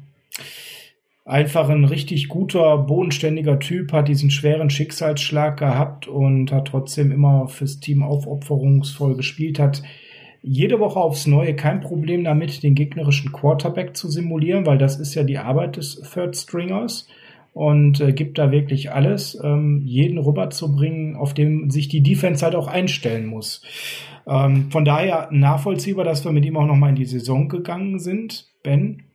[1.24, 7.48] einfach ein richtig guter, bodenständiger Typ, hat diesen schweren Schicksalsschlag gehabt und hat trotzdem immer
[7.48, 9.82] fürs Team aufopferungsvoll gespielt, hat
[10.40, 15.14] jede Woche aufs Neue kein Problem damit, den gegnerischen Quarterback zu simulieren, weil das ist
[15.14, 17.08] ja die Arbeit des Third Stringers.
[17.58, 22.54] Und äh, gibt da wirklich alles, ähm, jeden rüberzubringen, auf dem sich die Defense halt
[22.54, 23.62] auch einstellen muss.
[24.28, 27.98] Ähm, von daher nachvollziehbar, dass wir mit ihm auch noch mal in die Saison gegangen
[27.98, 29.08] sind, Ben.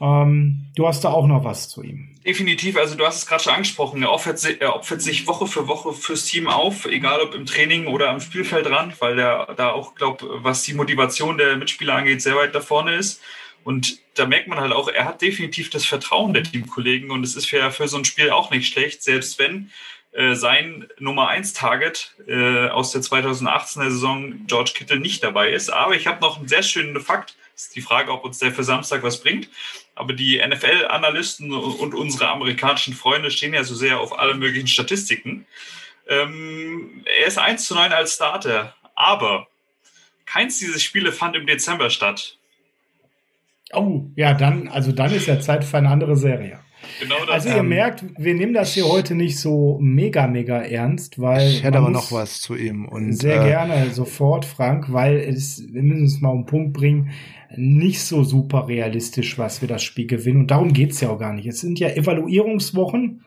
[0.00, 2.16] Ähm, du hast da auch noch was zu ihm.
[2.24, 5.68] Definitiv, also du hast es gerade schon angesprochen, er opfert, er opfert, sich Woche für
[5.68, 9.72] Woche fürs Team auf, egal ob im Training oder am Spielfeld ran, weil er da
[9.72, 13.20] auch, glaube was die Motivation der Mitspieler angeht, sehr weit da vorne ist.
[13.64, 17.36] Und da merkt man halt auch, er hat definitiv das Vertrauen der Teamkollegen und es
[17.36, 19.70] ist für, für so ein Spiel auch nicht schlecht, selbst wenn
[20.12, 25.70] äh, sein Nummer 1 Target äh, aus der 2018er Saison George Kittle nicht dabei ist.
[25.70, 27.36] Aber ich habe noch einen sehr schönen Fakt.
[27.54, 29.48] Ist die Frage, ob uns der für Samstag was bringt.
[29.94, 35.46] Aber die NFL-Analysten und unsere amerikanischen Freunde stehen ja so sehr auf alle möglichen Statistiken.
[36.08, 39.48] Ähm, er ist 1 zu 9 als Starter, aber
[40.26, 42.38] keins dieser Spiele fand im Dezember statt.
[43.72, 46.58] Oh, ja, dann, also dann ist ja Zeit für eine andere Serie.
[47.00, 47.30] Genau das.
[47.30, 51.48] Also ihr ähm, merkt, wir nehmen das hier heute nicht so mega, mega ernst, weil.
[51.48, 52.86] Ich hätte aber noch was zu ihm.
[52.86, 56.72] Und, sehr äh, gerne, sofort, Frank, weil es, wir müssen es mal um den Punkt
[56.74, 57.10] bringen,
[57.56, 60.40] nicht so super realistisch, was wir das Spiel gewinnen.
[60.40, 61.46] Und darum geht's ja auch gar nicht.
[61.46, 63.22] Es sind ja Evaluierungswochen.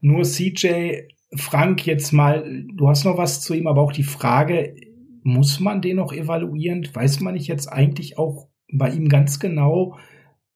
[0.00, 4.74] Nur CJ, Frank, jetzt mal, du hast noch was zu ihm, aber auch die Frage,
[5.22, 6.86] muss man den noch evaluieren?
[6.92, 9.98] Weiß man nicht jetzt eigentlich auch bei ihm ganz genau,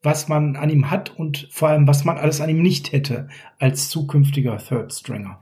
[0.02, 3.28] was man an ihm hat und vor allem, was man alles an ihm nicht hätte
[3.58, 5.40] als zukünftiger Third Stringer.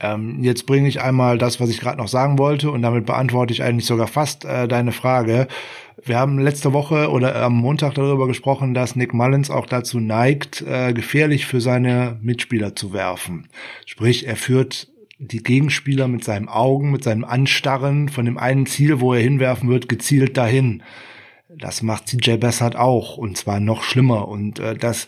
[0.00, 3.52] Ähm, jetzt bringe ich einmal das, was ich gerade noch sagen wollte und damit beantworte
[3.52, 5.46] ich eigentlich sogar fast äh, deine Frage.
[6.02, 10.62] Wir haben letzte Woche oder am Montag darüber gesprochen, dass Nick Mullins auch dazu neigt,
[10.62, 13.48] äh, gefährlich für seine Mitspieler zu werfen.
[13.84, 14.88] Sprich, er führt
[15.18, 19.68] die Gegenspieler mit seinen Augen, mit seinem Anstarren von dem einen Ziel, wo er hinwerfen
[19.68, 20.82] wird, gezielt dahin.
[21.58, 24.28] Das macht CJ Bessert auch und zwar noch schlimmer.
[24.28, 25.06] Und äh, das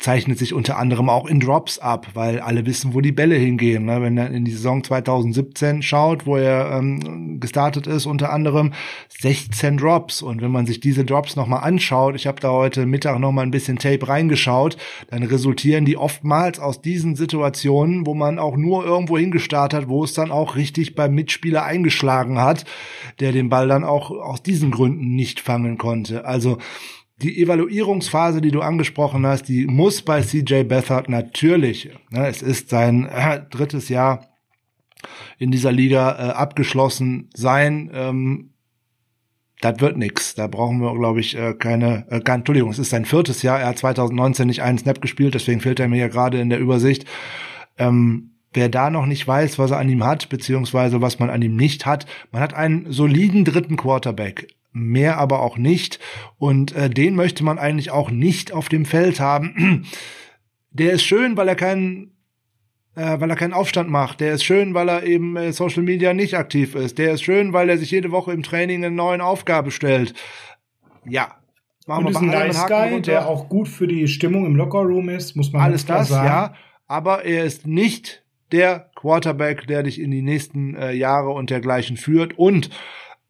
[0.00, 3.84] zeichnet sich unter anderem auch in Drops ab, weil alle wissen, wo die Bälle hingehen.
[3.84, 4.02] Ne?
[4.02, 8.72] Wenn er in die Saison 2017 schaut, wo er ähm, gestartet ist, unter anderem
[9.20, 10.22] 16 Drops.
[10.22, 13.50] Und wenn man sich diese Drops nochmal anschaut, ich habe da heute Mittag nochmal ein
[13.50, 14.76] bisschen Tape reingeschaut,
[15.10, 20.04] dann resultieren die oftmals aus diesen Situationen, wo man auch nur irgendwo hingestartet hat, wo
[20.04, 22.64] es dann auch richtig beim Mitspieler eingeschlagen hat,
[23.20, 26.24] der den Ball dann auch aus diesen Gründen nicht fangen konnte.
[26.24, 26.58] Also
[27.22, 32.70] die Evaluierungsphase, die du angesprochen hast, die muss bei CJ Beathard natürlich, ne, es ist
[32.70, 34.28] sein äh, drittes Jahr
[35.38, 37.90] in dieser Liga äh, abgeschlossen sein.
[37.92, 38.50] Ähm,
[39.60, 40.34] das wird nix.
[40.34, 43.60] Da brauchen wir, glaube ich, äh, keine, äh, keine, Entschuldigung, es ist sein viertes Jahr.
[43.60, 46.58] Er hat 2019 nicht einen Snap gespielt, deswegen fehlt er mir ja gerade in der
[46.58, 47.04] Übersicht.
[47.76, 51.42] Ähm, wer da noch nicht weiß, was er an ihm hat, beziehungsweise was man an
[51.42, 55.98] ihm nicht hat, man hat einen soliden dritten Quarterback mehr aber auch nicht.
[56.38, 59.86] Und äh, den möchte man eigentlich auch nicht auf dem Feld haben.
[60.72, 62.12] Der ist schön, weil er keinen
[62.94, 64.20] äh, weil er keinen Aufstand macht.
[64.20, 66.98] Der ist schön, weil er eben äh, Social Media nicht aktiv ist.
[66.98, 70.14] Der ist schön, weil er sich jede Woche im Training eine neue Aufgabe stellt.
[71.04, 71.36] Ja.
[71.86, 75.08] Machen Und wir ist ein nice Guy, der auch gut für die Stimmung im Lockerroom
[75.08, 76.26] ist, muss man Alles das, sagen.
[76.26, 76.54] ja.
[76.86, 81.96] Aber er ist nicht der Quarterback, der dich in die nächsten äh, Jahre und dergleichen
[81.96, 82.38] führt.
[82.38, 82.70] Und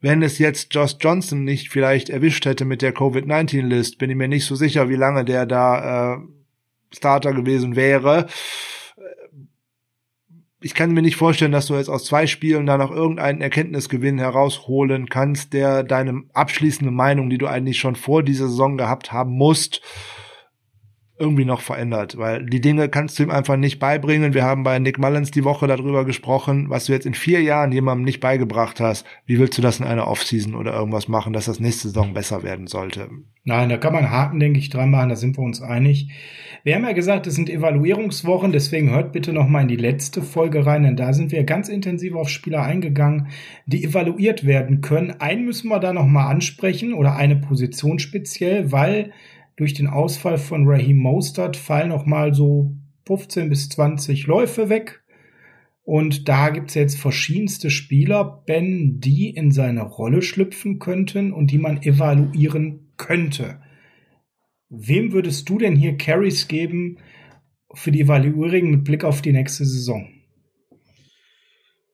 [0.00, 4.28] wenn es jetzt Josh Johnson nicht vielleicht erwischt hätte mit der Covid-19-List, bin ich mir
[4.28, 6.18] nicht so sicher, wie lange der da äh,
[6.92, 8.26] Starter gewesen wäre.
[10.62, 14.18] Ich kann mir nicht vorstellen, dass du jetzt aus zwei Spielen da noch irgendeinen Erkenntnisgewinn
[14.18, 19.32] herausholen kannst, der deine abschließende Meinung, die du eigentlich schon vor dieser Saison gehabt haben
[19.32, 19.80] musst,
[21.20, 24.34] irgendwie noch verändert, weil die Dinge kannst du ihm einfach nicht beibringen.
[24.34, 27.70] Wir haben bei Nick Mullins die Woche darüber gesprochen, was du jetzt in vier Jahren
[27.72, 29.06] jemandem nicht beigebracht hast.
[29.26, 32.42] Wie willst du das in einer Offseason oder irgendwas machen, dass das nächste Saison besser
[32.42, 33.10] werden sollte?
[33.44, 36.10] Nein, da kann man Haken, denke ich, dran machen, da sind wir uns einig.
[36.62, 40.20] Wir haben ja gesagt, es sind Evaluierungswochen, deswegen hört bitte noch mal in die letzte
[40.20, 43.28] Folge rein, denn da sind wir ganz intensiv auf Spieler eingegangen,
[43.64, 45.12] die evaluiert werden können.
[45.20, 49.12] Einen müssen wir da noch mal ansprechen oder eine Position speziell, weil
[49.60, 52.74] durch den Ausfall von Raheem Mostert fallen noch mal so
[53.06, 55.02] 15 bis 20 Läufe weg.
[55.82, 61.58] Und da gibt's jetzt verschiedenste Spieler, Ben, die in seine Rolle schlüpfen könnten und die
[61.58, 63.60] man evaluieren könnte.
[64.70, 66.96] Wem würdest du denn hier Carries geben
[67.74, 70.08] für die Evaluierung mit Blick auf die nächste Saison?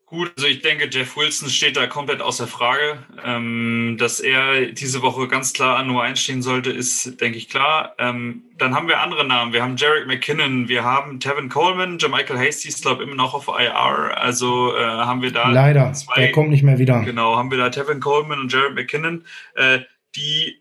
[0.09, 2.99] Gut, also ich denke, Jeff Wilson steht da komplett außer Frage.
[3.25, 7.49] Ähm, dass er diese Woche ganz klar an Nummer 1 stehen sollte, ist, denke ich,
[7.49, 7.97] klar.
[7.99, 9.53] Ähm, dann haben wir andere Namen.
[9.53, 13.35] Wir haben Jarek McKinnon, wir haben Tevin Coleman, Jermichael Hasty ist, glaube ich, immer noch
[13.35, 14.17] auf IR.
[14.17, 17.03] Also äh, haben wir da Leider, zwei, der kommt nicht mehr wieder.
[17.03, 19.25] Genau, haben wir da Tevin Coleman und Jarek McKinnon,
[19.57, 19.81] äh,
[20.15, 20.61] die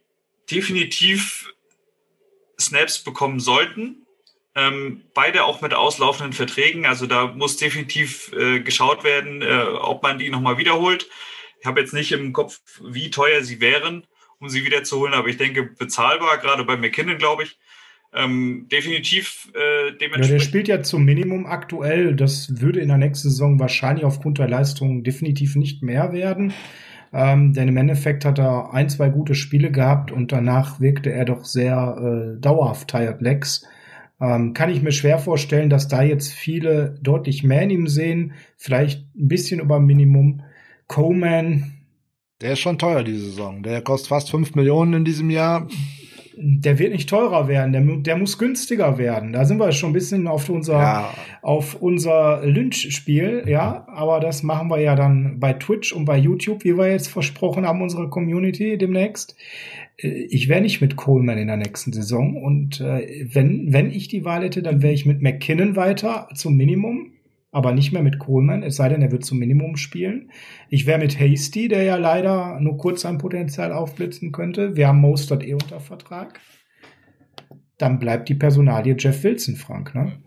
[0.50, 1.54] definitiv
[2.60, 4.05] Snaps bekommen sollten
[4.56, 6.86] Ähm, beide auch mit auslaufenden Verträgen.
[6.86, 11.10] Also da muss definitiv äh, geschaut werden, äh, ob man die nochmal wiederholt.
[11.60, 14.06] Ich habe jetzt nicht im Kopf, wie teuer sie wären,
[14.40, 17.58] um sie wiederzuholen, aber ich denke bezahlbar, gerade bei McKinnon, glaube ich.
[18.14, 20.26] Ähm, definitiv äh, dementsprechend.
[20.26, 22.16] Ja, der spielt ja zum Minimum aktuell.
[22.16, 26.54] Das würde in der nächsten Saison wahrscheinlich aufgrund der Leistung definitiv nicht mehr werden.
[27.12, 31.26] Ähm, denn im Endeffekt hat er ein, zwei gute Spiele gehabt und danach wirkte er
[31.26, 33.66] doch sehr äh, dauerhaft Tired Legs.
[34.22, 38.34] Ähm, kann ich mir schwer vorstellen, dass da jetzt viele deutlich mehr in ihm sehen.
[38.58, 40.42] Vielleicht ein bisschen über Minimum.
[40.88, 41.74] Coleman.
[42.42, 43.64] Der ist schon teuer diese Saison.
[43.64, 45.68] Der kostet fast fünf Millionen in diesem Jahr
[46.38, 49.32] der wird nicht teurer werden, der, der muss günstiger werden.
[49.32, 51.14] Da sind wir schon ein bisschen auf unser, ja.
[51.42, 56.64] auf unser Lynch-Spiel, ja, aber das machen wir ja dann bei Twitch und bei YouTube,
[56.64, 59.36] wie wir jetzt versprochen haben, unsere Community demnächst.
[59.98, 64.08] Äh, ich wäre nicht mit Coleman in der nächsten Saison und äh, wenn, wenn ich
[64.08, 67.12] die Wahl hätte, dann wäre ich mit McKinnon weiter zum Minimum
[67.56, 70.30] aber nicht mehr mit Coleman, es sei denn, er wird zum Minimum spielen.
[70.68, 74.76] Ich wäre mit Hasty, der ja leider nur kurz sein Potenzial aufblitzen könnte.
[74.76, 76.42] Wir haben Mostert eh unter Vertrag.
[77.78, 80.20] Dann bleibt die Personalie Jeff Wilson, Frank, ne?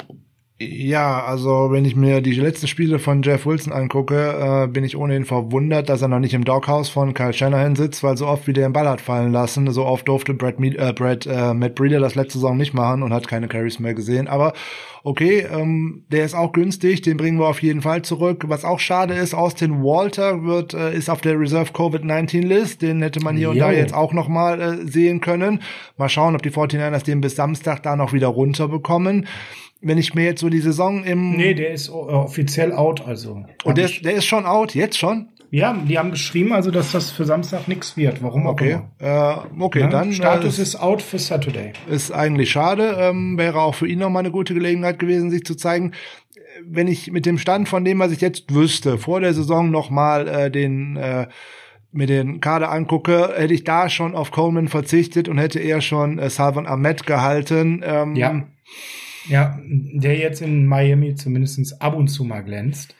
[0.60, 4.96] Ja, also wenn ich mir die letzten Spiele von Jeff Wilson angucke, äh, bin ich
[4.96, 8.48] ohnehin verwundert, dass er noch nicht im Doghouse von Kyle Shanahan sitzt, weil so oft
[8.48, 11.54] wie der den Ball hat fallen lassen, so oft durfte Brad, Mead, äh, Brad äh,
[11.54, 14.26] Matt Breeder das letzte Saison nicht machen und hat keine Carries mehr gesehen.
[14.26, 14.52] Aber
[15.04, 18.46] okay, ähm, der ist auch günstig, den bringen wir auf jeden Fall zurück.
[18.48, 23.20] Was auch schade ist, Austin Walter wird ist auf der Reserve Covid-19 List, den hätte
[23.20, 23.50] man hier jo.
[23.52, 25.62] und da jetzt auch noch mal äh, sehen können.
[25.96, 29.28] Mal schauen, ob die 49ers den bis Samstag da noch wieder runterbekommen
[29.80, 31.36] wenn ich mir jetzt so die Saison im.
[31.36, 33.44] Nee, der ist offiziell out, also.
[33.64, 35.28] Und der, ist, der ist schon out, jetzt schon?
[35.50, 38.22] Ja, die haben geschrieben, also dass das für Samstag nichts wird.
[38.22, 38.80] Warum auch okay.
[38.98, 39.46] immer.
[39.56, 40.12] Äh, okay, ja, dann.
[40.12, 41.72] Status äh, ist out für Saturday.
[41.88, 42.96] Ist eigentlich schade.
[42.98, 45.92] Ähm, wäre auch für ihn nochmal eine gute Gelegenheit gewesen, sich zu zeigen.
[46.66, 50.28] Wenn ich mit dem Stand von dem, was ich jetzt wüsste, vor der Saison nochmal
[50.28, 51.28] äh, den äh,
[51.92, 56.18] mir den Kader angucke, hätte ich da schon auf Coleman verzichtet und hätte eher schon
[56.18, 57.82] äh, Salvan Ahmed gehalten.
[57.82, 58.44] Ähm, ja.
[59.28, 62.94] Ja, der jetzt in Miami zumindest ab und zu mal glänzt.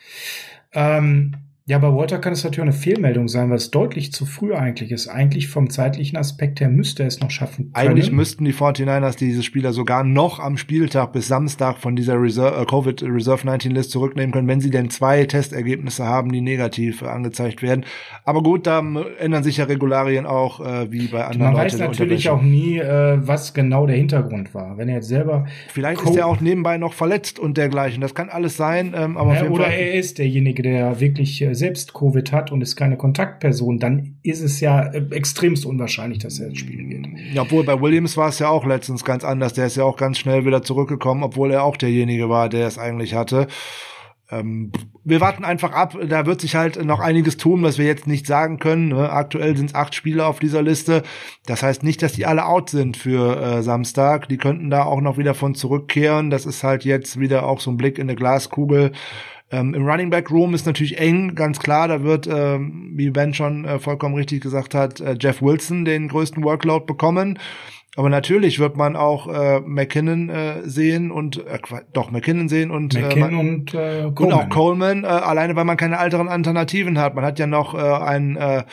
[0.73, 1.35] Ähm,
[1.69, 4.91] ja, bei Walter kann es natürlich eine Fehlmeldung sein, weil es deutlich zu früh eigentlich
[4.91, 5.07] ist.
[5.07, 7.75] Eigentlich vom zeitlichen Aspekt her müsste er es noch schaffen können.
[7.75, 12.59] Eigentlich müssten die 49ers diese Spieler sogar noch am Spieltag bis Samstag von dieser Reserve,
[12.59, 17.03] äh, Covid Reserve 19 List zurücknehmen können, wenn sie denn zwei Testergebnisse haben, die negativ
[17.03, 17.85] äh, angezeigt werden.
[18.25, 18.79] Aber gut, da
[19.19, 21.53] ändern sich ja Regularien auch äh, wie bei anderen.
[21.53, 24.79] Man weiß natürlich auch nie, äh, was genau der Hintergrund war.
[24.79, 28.01] Wenn er jetzt selber vielleicht ist er auch nebenbei noch verletzt und dergleichen.
[28.01, 28.95] Das kann alles sein.
[28.97, 32.75] Ähm, aber ja, oder er ist derjenige, der wirklich äh, selbst Covid hat und ist
[32.75, 37.07] keine Kontaktperson, dann ist es ja äh, extremst unwahrscheinlich, dass er spielen wird.
[37.33, 39.53] Ja, obwohl bei Williams war es ja auch letztens ganz anders.
[39.53, 42.79] Der ist ja auch ganz schnell wieder zurückgekommen, obwohl er auch derjenige war, der es
[42.79, 43.47] eigentlich hatte.
[44.31, 44.71] Ähm,
[45.03, 45.97] wir warten einfach ab.
[46.07, 48.89] Da wird sich halt noch einiges tun, was wir jetzt nicht sagen können.
[48.89, 49.11] Ne?
[49.11, 51.03] Aktuell sind es acht Spieler auf dieser Liste.
[51.45, 54.29] Das heißt nicht, dass die alle out sind für äh, Samstag.
[54.29, 56.29] Die könnten da auch noch wieder von zurückkehren.
[56.29, 58.91] Das ist halt jetzt wieder auch so ein Blick in eine Glaskugel.
[59.51, 61.87] Ähm, Im Running Back Room ist natürlich eng, ganz klar.
[61.87, 66.07] Da wird, ähm, wie Ben schon äh, vollkommen richtig gesagt hat, äh, Jeff Wilson den
[66.07, 67.39] größten Workload bekommen.
[67.95, 71.59] Aber natürlich wird man auch äh, McKinnon äh, sehen und äh,
[71.91, 74.15] doch McKinnon sehen und äh, McKinnon äh, und, äh, Coleman.
[74.15, 77.15] und auch Coleman, äh, alleine weil man keine alteren Alternativen hat.
[77.15, 78.63] Man hat ja noch äh, einen äh,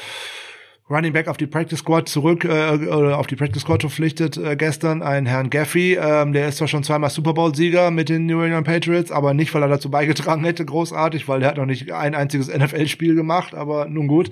[0.89, 5.03] Running Back auf die Practice Squad zurück, äh, auf die Practice Squad verpflichtet äh, gestern,
[5.03, 5.99] einen Herrn Gaffey.
[6.01, 9.53] Ähm, der ist zwar schon zweimal Super Bowl-Sieger mit den New England Patriots, aber nicht,
[9.53, 13.53] weil er dazu beigetragen hätte, großartig, weil der hat noch nicht ein einziges NFL-Spiel gemacht,
[13.53, 14.31] aber nun gut.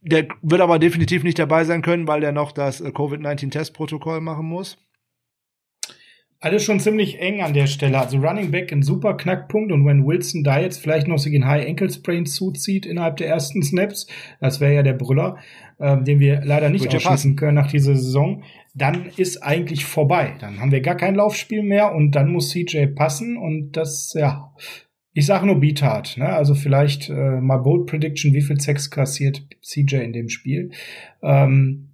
[0.00, 4.46] Der wird aber definitiv nicht dabei sein können, weil der noch das äh, Covid-19-Testprotokoll machen
[4.46, 4.78] muss.
[6.38, 7.98] Alles schon ziemlich eng an der Stelle.
[7.98, 11.46] Also Running Back ein super Knackpunkt und wenn Wilson da jetzt vielleicht noch sich in
[11.46, 14.06] High Ankle Sprain zuzieht innerhalb der ersten Snaps,
[14.40, 15.38] das wäre ja der Brüller,
[15.78, 18.42] äh, den wir leider nicht Wird ausschließen können nach dieser Saison,
[18.74, 20.34] dann ist eigentlich vorbei.
[20.38, 24.52] Dann haben wir gar kein Laufspiel mehr und dann muss CJ passen und das, ja,
[25.14, 25.80] ich sage nur Beat
[26.18, 26.28] ne?
[26.28, 30.72] Also vielleicht äh, mal Bold Prediction, wie viel Sex kassiert CJ in dem Spiel.
[31.22, 31.85] Ähm,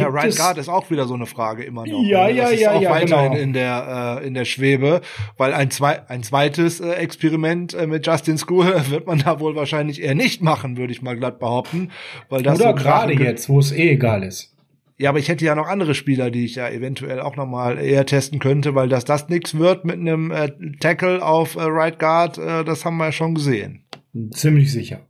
[0.00, 2.02] ja, Right Guard ist auch wieder so eine Frage immer noch.
[2.04, 2.32] Ja, ne?
[2.32, 3.42] ja, das ist ja, auch ja, weiterhin genau.
[3.42, 5.02] in der äh, in der Schwebe,
[5.36, 9.54] weil ein, zwei, ein zweites äh, Experiment äh, mit Justin School wird man da wohl
[9.54, 11.90] wahrscheinlich eher nicht machen, würde ich mal glatt behaupten,
[12.28, 14.52] weil das Oder so gerade jetzt, wo es eh egal ist.
[14.98, 17.78] Ja, aber ich hätte ja noch andere Spieler, die ich ja eventuell auch noch mal
[17.78, 21.98] eher testen könnte, weil dass das nichts wird mit einem äh, Tackle auf äh, Right
[21.98, 23.84] Guard, äh, das haben wir ja schon gesehen.
[24.30, 25.00] Ziemlich sicher.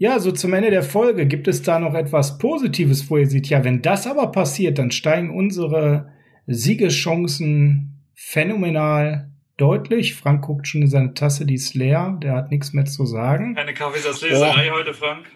[0.00, 3.48] Ja, so zum Ende der Folge gibt es da noch etwas Positives, wo ihr seht,
[3.48, 6.12] ja, wenn das aber passiert, dann steigen unsere
[6.46, 10.14] Siegeschancen phänomenal deutlich.
[10.14, 13.56] Frank guckt schon in seine Tasse, die ist leer, der hat nichts mehr zu sagen.
[13.56, 14.76] Keine Kaffeesatzleserei oh.
[14.76, 15.26] heute, Frank.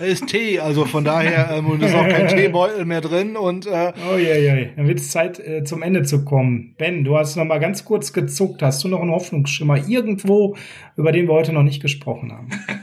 [0.00, 3.92] ist Tee, also von daher ähm, und ist auch kein Teebeutel mehr drin und äh,
[4.10, 4.68] oh je, je.
[4.74, 6.74] dann wird es Zeit äh, zum Ende zu kommen.
[6.78, 8.62] Ben, du hast noch mal ganz kurz gezuckt.
[8.62, 10.56] Hast du noch einen Hoffnungsschimmer irgendwo,
[10.96, 12.48] über den wir heute noch nicht gesprochen haben?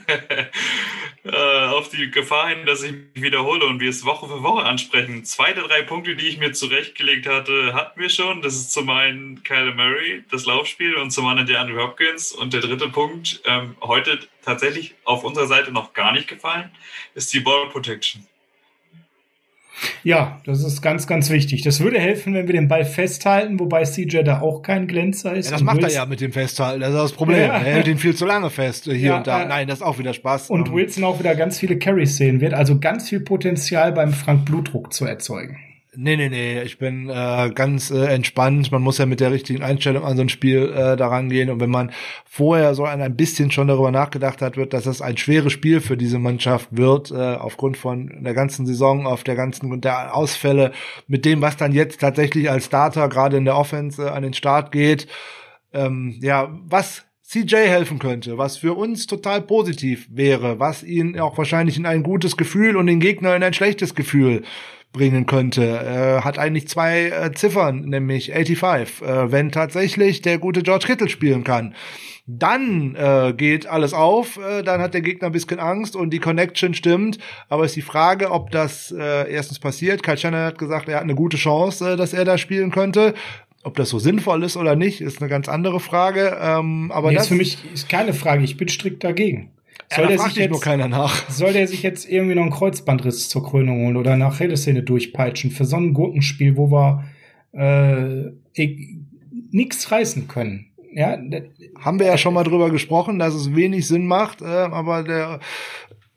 [1.89, 5.25] die Gefahr hin, dass ich mich wiederhole und wir es Woche für Woche ansprechen.
[5.25, 8.41] Zwei der drei Punkte, die ich mir zurechtgelegt hatte, hatten wir schon.
[8.41, 12.31] Das ist zum einen Kyle Murray, das Laufspiel, und zum anderen der Andrew Hopkins.
[12.31, 16.71] Und der dritte Punkt, ähm, heute tatsächlich auf unserer Seite noch gar nicht gefallen,
[17.15, 18.25] ist die Ball Protection.
[20.03, 21.61] Ja, das ist ganz, ganz wichtig.
[21.61, 25.47] Das würde helfen, wenn wir den Ball festhalten, wobei CJ da auch kein Glänzer ist.
[25.47, 26.82] Ja, das macht er ja mit dem Festhalten.
[26.82, 27.39] Das ist das Problem.
[27.39, 27.53] Ja.
[27.53, 29.43] Er hält ihn viel zu lange fest hier ja, und da.
[29.43, 30.49] Äh, Nein, das ist auch wieder Spaß.
[30.49, 32.53] Und Wilson auch wieder ganz viele Carries sehen wird.
[32.53, 35.57] Also ganz viel Potenzial beim Frank Blutdruck zu erzeugen.
[35.95, 38.71] Nee, nee, nee, ich bin äh, ganz äh, entspannt.
[38.71, 41.49] Man muss ja mit der richtigen Einstellung an so ein Spiel äh, daran gehen.
[41.49, 41.91] Und wenn man
[42.25, 45.97] vorher so ein, bisschen schon darüber nachgedacht hat, wird, dass das ein schweres Spiel für
[45.97, 50.73] diese Mannschaft wird, äh, aufgrund von der ganzen Saison, auf der ganzen der Ausfälle,
[51.07, 54.33] mit dem, was dann jetzt tatsächlich als Starter gerade in der Offense äh, an den
[54.33, 55.07] Start geht.
[55.73, 61.37] Ähm, ja, was CJ helfen könnte, was für uns total positiv wäre, was ihn auch
[61.37, 64.43] wahrscheinlich in ein gutes Gefühl und den Gegner in ein schlechtes Gefühl
[64.91, 65.63] bringen könnte.
[65.63, 69.01] Äh, hat eigentlich zwei äh, Ziffern, nämlich 85.
[69.01, 71.75] Äh, wenn tatsächlich der gute George Kittle spielen kann,
[72.25, 76.19] dann äh, geht alles auf, äh, dann hat der Gegner ein bisschen Angst und die
[76.19, 77.17] Connection stimmt.
[77.49, 80.03] Aber ist die Frage, ob das äh, erstens passiert.
[80.03, 83.15] Kyle Shannon hat gesagt, er hat eine gute Chance, äh, dass er da spielen könnte.
[83.63, 86.37] Ob das so sinnvoll ist oder nicht, ist eine ganz andere Frage.
[86.39, 88.43] Ähm, aber nee, das ist für mich ist keine Frage.
[88.43, 89.51] Ich bin strikt dagegen.
[89.91, 91.29] Soll ja, der sich jetzt, nur keiner nach.
[91.29, 95.51] Soll der sich jetzt irgendwie noch einen Kreuzbandriss zur Krönung holen oder nach Helleszene durchpeitschen
[95.51, 97.05] für so ein Gurkenspiel, wo wir
[97.53, 98.31] äh,
[99.51, 100.67] nichts reißen können?
[100.93, 101.17] Ja,
[101.79, 105.39] haben wir ja schon mal drüber gesprochen, dass es wenig Sinn macht, äh, aber der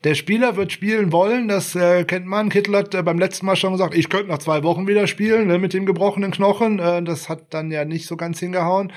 [0.05, 2.49] der Spieler wird spielen wollen, das äh, kennt man.
[2.49, 5.47] Kittel hat äh, beim letzten Mal schon gesagt, ich könnte nach zwei Wochen wieder spielen
[5.47, 6.81] ne, mit dem gebrochenen Knochen.
[6.81, 8.93] Äh, das hat dann ja nicht so ganz hingehauen.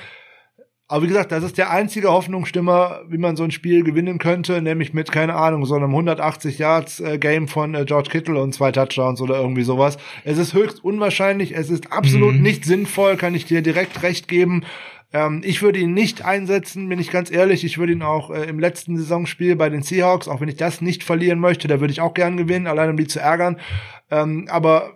[0.87, 4.61] Aber wie gesagt, das ist der einzige Hoffnungsstimmer, wie man so ein Spiel gewinnen könnte,
[4.61, 8.53] nämlich mit, keine Ahnung, so einem 180 Yards äh, Game von äh, George Kittle und
[8.53, 9.97] zwei Touchdowns oder irgendwie sowas.
[10.23, 12.43] Es ist höchst unwahrscheinlich, es ist absolut mhm.
[12.43, 14.63] nicht sinnvoll, kann ich dir direkt recht geben.
[15.11, 17.63] Ähm, ich würde ihn nicht einsetzen, bin ich ganz ehrlich.
[17.63, 20.81] Ich würde ihn auch äh, im letzten Saisonspiel bei den Seahawks, auch wenn ich das
[20.81, 23.57] nicht verlieren möchte, da würde ich auch gern gewinnen, allein um die zu ärgern.
[24.11, 24.93] Ähm, aber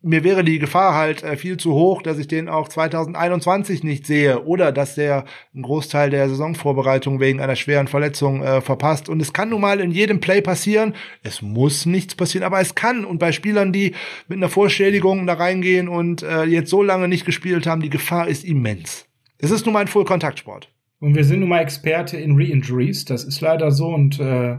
[0.00, 4.06] mir wäre die Gefahr halt äh, viel zu hoch, dass ich den auch 2021 nicht
[4.06, 9.08] sehe oder dass der einen Großteil der Saisonvorbereitung wegen einer schweren Verletzung äh, verpasst.
[9.08, 10.94] Und es kann nun mal in jedem Play passieren.
[11.22, 13.04] Es muss nichts passieren, aber es kann.
[13.04, 13.94] Und bei Spielern, die
[14.28, 18.28] mit einer Vorschädigung da reingehen und äh, jetzt so lange nicht gespielt haben, die Gefahr
[18.28, 19.06] ist immens.
[19.38, 20.68] Es ist nun mal ein Full-Kontaktsport.
[21.00, 23.04] Und wir sind nun mal Experte in Re-Injuries.
[23.04, 24.58] Das ist leider so und äh,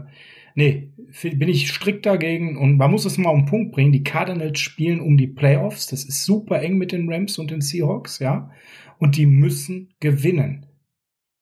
[0.54, 0.92] nee,
[1.22, 3.92] bin ich strikt dagegen und man muss es mal auf den Punkt bringen.
[3.92, 5.86] Die Cardinals spielen um die Playoffs.
[5.86, 8.50] Das ist super eng mit den Rams und den Seahawks, ja.
[8.98, 10.66] Und die müssen gewinnen.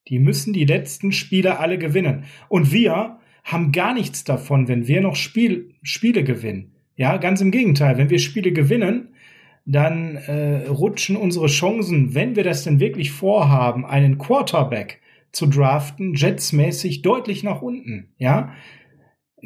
[0.09, 2.25] Die müssen die letzten Spiele alle gewinnen.
[2.49, 6.73] Und wir haben gar nichts davon, wenn wir noch Spiel, Spiele gewinnen.
[6.97, 7.99] Ja, ganz im Gegenteil.
[7.99, 9.09] Wenn wir Spiele gewinnen,
[9.67, 15.01] dann äh, rutschen unsere Chancen, wenn wir das denn wirklich vorhaben, einen Quarterback
[15.31, 18.09] zu draften, jetsmäßig deutlich nach unten.
[18.17, 18.55] Ja,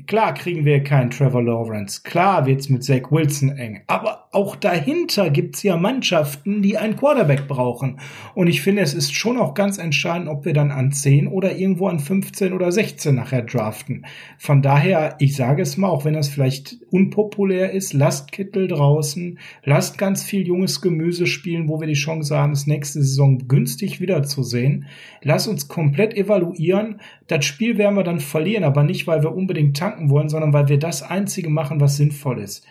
[0.06, 5.28] Klar kriegen wir keinen Trevor Lawrence, klar wird's mit Zach Wilson eng, aber auch dahinter
[5.28, 8.00] gibt's ja Mannschaften, die einen Quarterback brauchen.
[8.34, 11.54] Und ich finde, es ist schon auch ganz entscheidend, ob wir dann an 10 oder
[11.54, 14.06] irgendwo an 15 oder 16 nachher draften.
[14.38, 19.38] Von daher, ich sage es mal, auch wenn das vielleicht unpopulär ist, lasst Kittel draußen,
[19.64, 24.00] lasst ganz viel junges Gemüse spielen, wo wir die Chance haben, es nächste Saison günstig
[24.00, 24.86] wiederzusehen.
[25.20, 27.00] Lasst uns komplett evaluieren.
[27.32, 30.68] Das Spiel werden wir dann verlieren, aber nicht, weil wir unbedingt tanken wollen, sondern weil
[30.68, 32.66] wir das Einzige machen, was sinnvoll ist.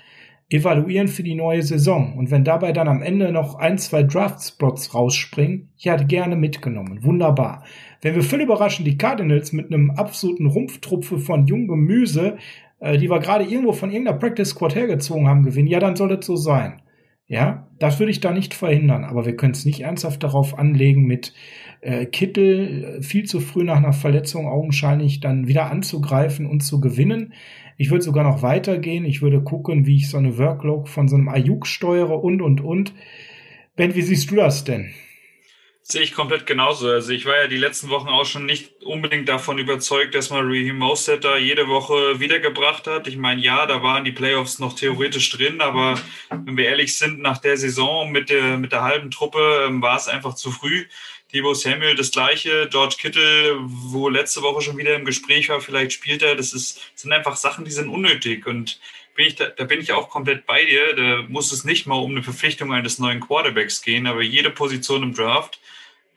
[0.52, 2.14] Evaluieren für die neue Saison.
[2.16, 7.04] Und wenn dabei dann am Ende noch ein, zwei Draft-Spots rausspringen, ja, gerne mitgenommen.
[7.04, 7.64] Wunderbar.
[8.04, 12.38] Wenn wir völlig überraschen, die Cardinals mit einem absoluten Rumpftrumpfe von jungem Gemüse,
[12.80, 16.10] äh, die wir gerade irgendwo von irgendeiner Practice Squad hergezogen haben, gewinnen, ja, dann soll
[16.10, 16.84] das so sein.
[17.26, 21.06] Ja, das würde ich da nicht verhindern, aber wir können es nicht ernsthaft darauf anlegen,
[21.06, 21.34] mit
[21.82, 26.80] äh, Kittel äh, viel zu früh nach einer Verletzung augenscheinlich dann wieder anzugreifen und zu
[26.80, 27.34] gewinnen.
[27.78, 29.06] Ich würde sogar noch weitergehen.
[29.06, 32.62] Ich würde gucken, wie ich so eine Workload von so einem Ayuk steuere und, und,
[32.62, 32.94] und.
[33.76, 34.94] Ben, wie siehst du das denn?
[35.84, 36.88] Sehe ich komplett genauso.
[36.88, 40.46] Also ich war ja die letzten Wochen auch schon nicht unbedingt davon überzeugt, dass man
[40.46, 43.08] Raheem Mostert da jede Woche wiedergebracht hat.
[43.08, 47.20] Ich meine, ja, da waren die Playoffs noch theoretisch drin, aber wenn wir ehrlich sind,
[47.20, 50.86] nach der Saison mit der, mit der halben Truppe ähm, war es einfach zu früh.
[51.34, 55.94] Debo Samuel das gleiche, George Kittle, wo letzte Woche schon wieder im Gespräch war, vielleicht
[55.94, 56.36] spielt er.
[56.36, 58.80] Das ist, das sind einfach Sachen, die sind unnötig und
[59.16, 60.96] bin ich da, da bin ich auch komplett bei dir.
[60.96, 65.04] Da muss es nicht mal um eine Verpflichtung eines neuen Quarterbacks gehen, aber jede Position
[65.04, 65.60] im Draft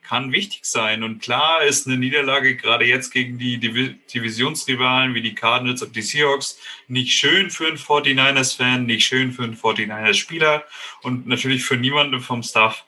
[0.01, 1.03] kann wichtig sein.
[1.03, 6.01] Und klar ist eine Niederlage gerade jetzt gegen die Divisionsrivalen wie die Cardinals und die
[6.01, 10.63] Seahawks nicht schön für einen 49ers-Fan, nicht schön für einen 49ers-Spieler
[11.01, 12.85] und natürlich für niemanden vom Staff.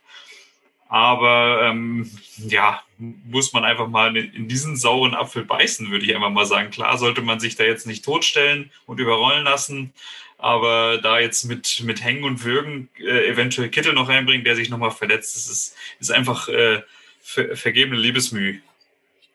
[0.89, 6.29] Aber ähm, ja, muss man einfach mal in diesen sauren Apfel beißen, würde ich einfach
[6.29, 6.71] mal sagen.
[6.71, 9.93] Klar sollte man sich da jetzt nicht totstellen und überrollen lassen.
[10.38, 14.69] Aber da jetzt mit, mit Hängen und Würgen äh, eventuell Kittel noch reinbringen, der sich
[14.69, 16.83] nochmal verletzt, das ist, ist einfach äh,
[17.21, 18.59] ver vergebene Liebesmüh.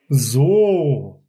[0.09, 1.21] So.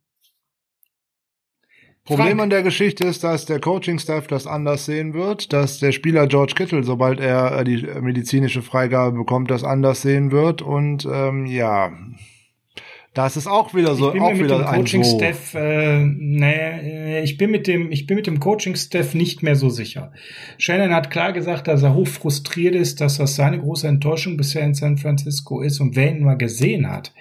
[2.06, 2.42] Problem Frank.
[2.42, 6.54] an der Geschichte ist, dass der Coaching-Staff das anders sehen wird, dass der Spieler George
[6.56, 11.94] Kittle, sobald er äh, die medizinische Freigabe bekommt, das anders sehen wird und ähm, ja,
[13.14, 17.22] das ist auch wieder so, ich bin auch mit wieder dem Coaching Staff, äh, nee,
[17.22, 20.12] ich bin mit dem, ich bin mit dem Coaching Staff nicht mehr so sicher.
[20.58, 24.64] Shannon hat klar gesagt, dass er hoch frustriert ist, dass das seine große Enttäuschung bisher
[24.64, 27.14] in San Francisco ist und wer ihn mal gesehen hat,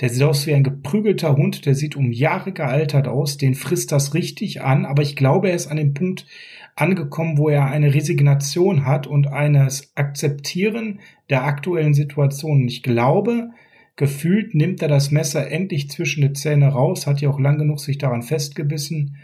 [0.00, 3.92] der sieht aus wie ein geprügelter Hund, der sieht um Jahre gealtert aus, den frisst
[3.92, 6.26] das richtig an, aber ich glaube, er ist an dem Punkt
[6.74, 12.62] angekommen, wo er eine Resignation hat und eines Akzeptieren der aktuellen Situation.
[12.62, 13.50] Und ich glaube,
[13.96, 17.80] gefühlt nimmt er das Messer endlich zwischen die Zähne raus, hat ja auch lang genug
[17.80, 19.16] sich daran festgebissen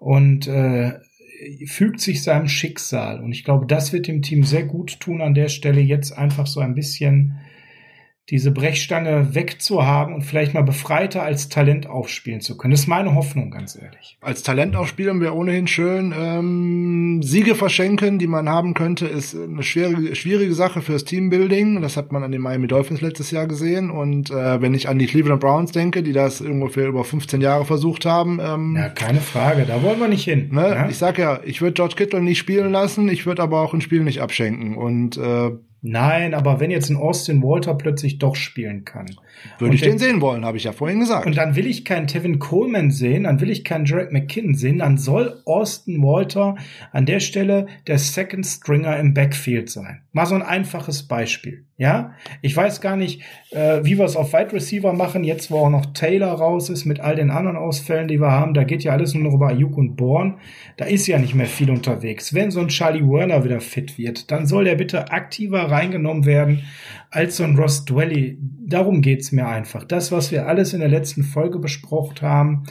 [0.00, 0.94] und äh,
[1.66, 3.20] fügt sich seinem Schicksal.
[3.22, 6.46] Und ich glaube, das wird dem Team sehr gut tun, an der Stelle jetzt einfach
[6.46, 7.38] so ein bisschen
[8.30, 12.72] diese Brechstange wegzuhaben und vielleicht mal befreiter als Talent aufspielen zu können.
[12.72, 14.18] Das ist meine Hoffnung, ganz ehrlich.
[14.20, 16.14] Als Talent aufspielen wäre ohnehin schön.
[16.16, 21.80] Ähm, Siege verschenken, die man haben könnte, ist eine schwierige, schwierige Sache fürs Teambuilding.
[21.80, 23.90] Das hat man an den Miami Dolphins letztes Jahr gesehen.
[23.90, 27.64] Und äh, wenn ich an die Cleveland Browns denke, die das ungefähr über 15 Jahre
[27.64, 28.40] versucht haben.
[28.42, 30.50] Ähm, ja, keine Frage, da wollen wir nicht hin.
[30.52, 30.68] Ne?
[30.68, 30.88] Ja?
[30.90, 33.80] Ich sag ja, ich würde George Kittle nicht spielen lassen, ich würde aber auch ein
[33.80, 34.76] Spiel nicht abschenken.
[34.76, 39.06] Und äh, Nein, aber wenn jetzt ein Austin Walter plötzlich doch spielen kann.
[39.58, 41.26] Würde ich den, den sehen wollen, habe ich ja vorhin gesagt.
[41.26, 44.78] Und dann will ich keinen Tevin Coleman sehen, dann will ich keinen Jarek McKinnon sehen,
[44.78, 46.56] dann soll Austin Walter
[46.92, 50.02] an der Stelle der Second Stringer im Backfield sein.
[50.12, 51.64] Mal so ein einfaches Beispiel.
[51.80, 53.22] Ja, ich weiß gar nicht,
[53.52, 56.86] äh, wie wir es auf Wide Receiver machen, jetzt wo auch noch Taylor raus ist
[56.86, 58.52] mit all den anderen Ausfällen, die wir haben.
[58.52, 60.38] Da geht ja alles nur noch über Ayuk und Born.
[60.76, 62.34] Da ist ja nicht mehr viel unterwegs.
[62.34, 66.64] Wenn so ein Charlie Werner wieder fit wird, dann soll der bitte aktiver reingenommen werden
[67.10, 68.38] als so ein Ross Dwelly.
[68.40, 69.84] Darum geht's mir einfach.
[69.84, 72.64] Das, was wir alles in der letzten Folge besprochen haben,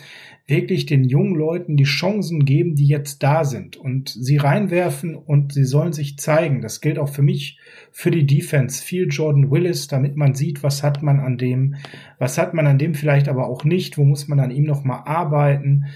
[0.47, 5.53] wirklich den jungen Leuten die Chancen geben, die jetzt da sind und sie reinwerfen und
[5.53, 6.61] sie sollen sich zeigen.
[6.61, 7.59] Das gilt auch für mich,
[7.91, 8.81] für die Defense.
[8.81, 11.75] Viel Jordan Willis, damit man sieht, was hat man an dem,
[12.17, 14.85] was hat man an dem vielleicht aber auch nicht, wo muss man an ihm noch
[14.85, 15.87] mal arbeiten.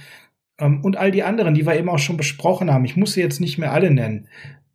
[0.58, 2.84] Ähm, und all die anderen, die wir eben auch schon besprochen haben.
[2.84, 4.28] Ich muss sie jetzt nicht mehr alle nennen.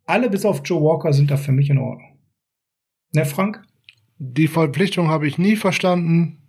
[0.05, 2.16] Alle bis auf Joe Walker sind da für mich in Ordnung.
[3.13, 3.63] Ne, Frank?
[4.19, 6.41] Die Verpflichtung habe ich nie verstanden.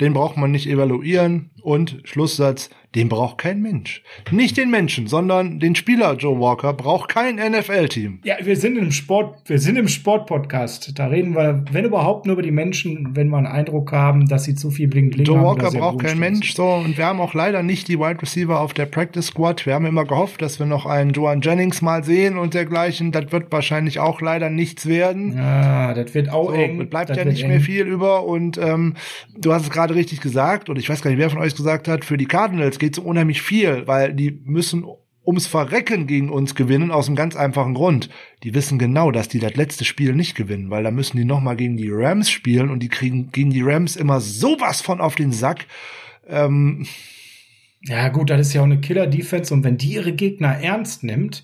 [0.00, 1.50] Den braucht man nicht evaluieren.
[1.66, 4.02] Und Schlusssatz, den braucht kein Mensch.
[4.30, 8.20] Nicht den Menschen, sondern den Spieler Joe Walker braucht kein NFL-Team.
[8.24, 10.98] Ja, wir sind im Sport, wir sind im Sportpodcast.
[10.98, 14.44] Da reden wir, wenn überhaupt, nur über die Menschen, wenn wir einen Eindruck haben, dass
[14.44, 15.44] sie zu viel bling bling Joe haben.
[15.44, 16.66] Walker braucht kein Mensch, so.
[16.66, 19.66] Und wir haben auch leider nicht die Wide Receiver auf der Practice Squad.
[19.66, 23.10] Wir haben immer gehofft, dass wir noch einen Joan Jennings mal sehen und dergleichen.
[23.10, 25.36] Das wird wahrscheinlich auch leider nichts werden.
[25.36, 26.88] Ja, das wird auch so, eng.
[26.88, 27.50] Bleibt das ja nicht eng.
[27.50, 28.24] mehr viel über.
[28.24, 28.94] Und ähm,
[29.36, 31.88] du hast es gerade richtig gesagt, und ich weiß gar nicht, wer von euch gesagt
[31.88, 34.84] hat, für die Cardinals geht es unheimlich viel, weil die müssen
[35.26, 38.08] ums Verrecken gegen uns gewinnen, aus einem ganz einfachen Grund.
[38.44, 41.56] Die wissen genau, dass die das letzte Spiel nicht gewinnen, weil da müssen die nochmal
[41.56, 45.32] gegen die Rams spielen und die kriegen gegen die Rams immer sowas von auf den
[45.32, 45.66] Sack.
[46.28, 46.86] Ähm
[47.82, 51.42] ja, gut, das ist ja auch eine Killer-Defense und wenn die ihre Gegner ernst nimmt,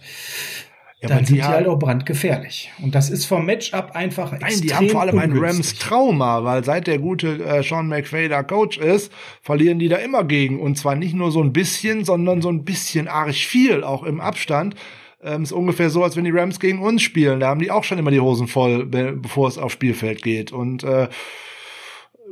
[1.03, 2.71] ja, dann sind die halt auch brandgefährlich.
[2.81, 6.65] Und das ist vom Matchup einfach Nein, extrem die haben vor allem ein Rams-Trauma, weil
[6.65, 10.61] seit der gute äh, Sean McVay da Coach ist, verlieren die da immer gegen.
[10.61, 14.21] Und zwar nicht nur so ein bisschen, sondern so ein bisschen arg viel, auch im
[14.21, 14.77] Abstand.
[15.25, 17.41] Ähm, ist ungefähr so, als wenn die Rams gegen uns spielen.
[17.41, 20.53] Da haben die auch schon immer die Hosen voll, bevor es aufs Spielfeld geht.
[20.53, 21.09] Und äh,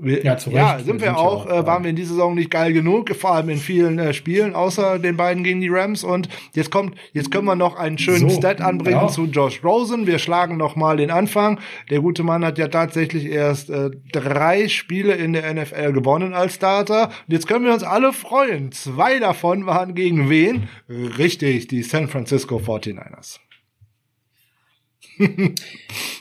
[0.03, 2.35] Wir, ja, zu ja, sind wir, sind auch, auch äh, waren wir in dieser Saison
[2.35, 6.05] nicht geil genug, vor allem in vielen äh, Spielen, außer den beiden gegen die Rams.
[6.05, 9.09] Und jetzt kommt, jetzt können wir noch einen schönen so, Stat anbringen ja.
[9.09, 10.07] zu Josh Rosen.
[10.07, 11.61] Wir schlagen noch mal den Anfang.
[11.91, 16.55] Der gute Mann hat ja tatsächlich erst äh, drei Spiele in der NFL gewonnen als
[16.55, 17.09] Starter.
[17.09, 18.73] Und jetzt können wir uns alle freuen.
[18.73, 20.69] Zwei davon waren gegen wen?
[20.89, 23.39] Richtig, die San Francisco 49ers.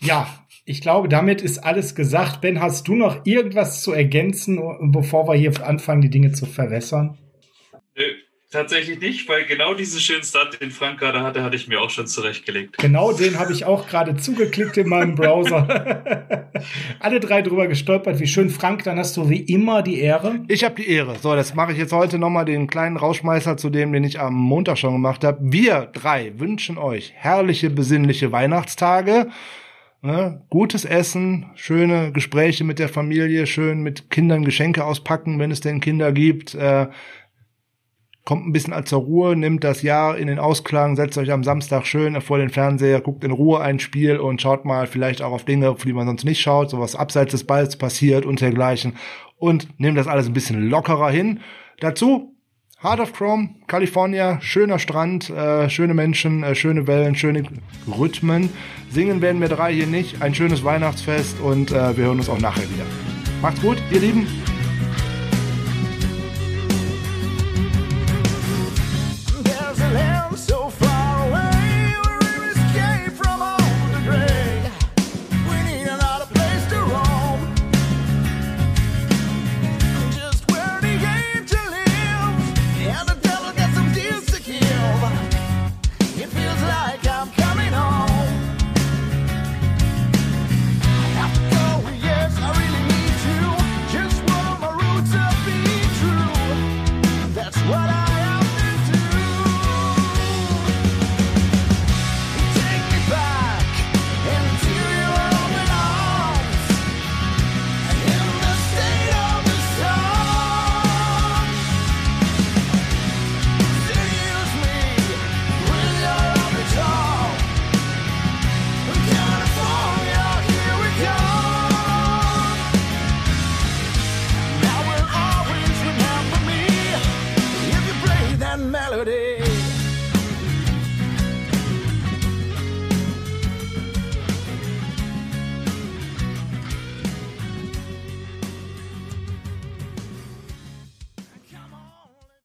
[0.02, 0.39] ja,
[0.70, 2.42] ich glaube, damit ist alles gesagt.
[2.42, 4.60] Ben, hast du noch irgendwas zu ergänzen,
[4.92, 7.18] bevor wir hier anfangen, die Dinge zu verwässern?
[7.98, 8.04] Nö,
[8.52, 11.90] tatsächlich nicht, weil genau diesen schönen Start, den Frank gerade hatte, hatte ich mir auch
[11.90, 12.78] schon zurechtgelegt.
[12.78, 16.52] Genau den habe ich auch gerade zugeklickt in meinem Browser.
[17.00, 18.20] Alle drei drüber gestolpert.
[18.20, 20.42] Wie schön, Frank, dann hast du wie immer die Ehre.
[20.50, 21.16] Ich habe die Ehre.
[21.20, 24.36] So, das mache ich jetzt heute nochmal den kleinen Rauschmeißer zu dem, den ich am
[24.36, 25.40] Montag schon gemacht habe.
[25.42, 29.32] Wir drei wünschen euch herrliche, besinnliche Weihnachtstage.
[30.02, 30.42] Ne?
[30.50, 35.82] Gutes Essen, schöne Gespräche mit der Familie, schön mit Kindern Geschenke auspacken, wenn es denn
[35.82, 36.56] Kinder gibt.
[36.56, 36.88] Äh,
[38.24, 41.86] kommt ein bisschen zur Ruhe, nimmt das Jahr in den Ausklang, setzt euch am Samstag
[41.86, 45.46] schön vor den Fernseher, guckt in Ruhe ein Spiel und schaut mal vielleicht auch auf
[45.46, 48.96] Dinge, auf die man sonst nicht schaut, sowas abseits des Balls passiert und dergleichen.
[49.38, 51.42] Und nehmt das alles ein bisschen lockerer hin.
[51.80, 52.39] Dazu
[52.82, 57.44] Heart of Chrome, California, schöner Strand, äh, schöne Menschen, äh, schöne Wellen, schöne
[57.86, 58.50] Rhythmen.
[58.90, 60.22] Singen werden wir drei hier nicht.
[60.22, 62.86] Ein schönes Weihnachtsfest und äh, wir hören uns auch nachher wieder.
[63.42, 64.28] Macht's gut, ihr Lieben.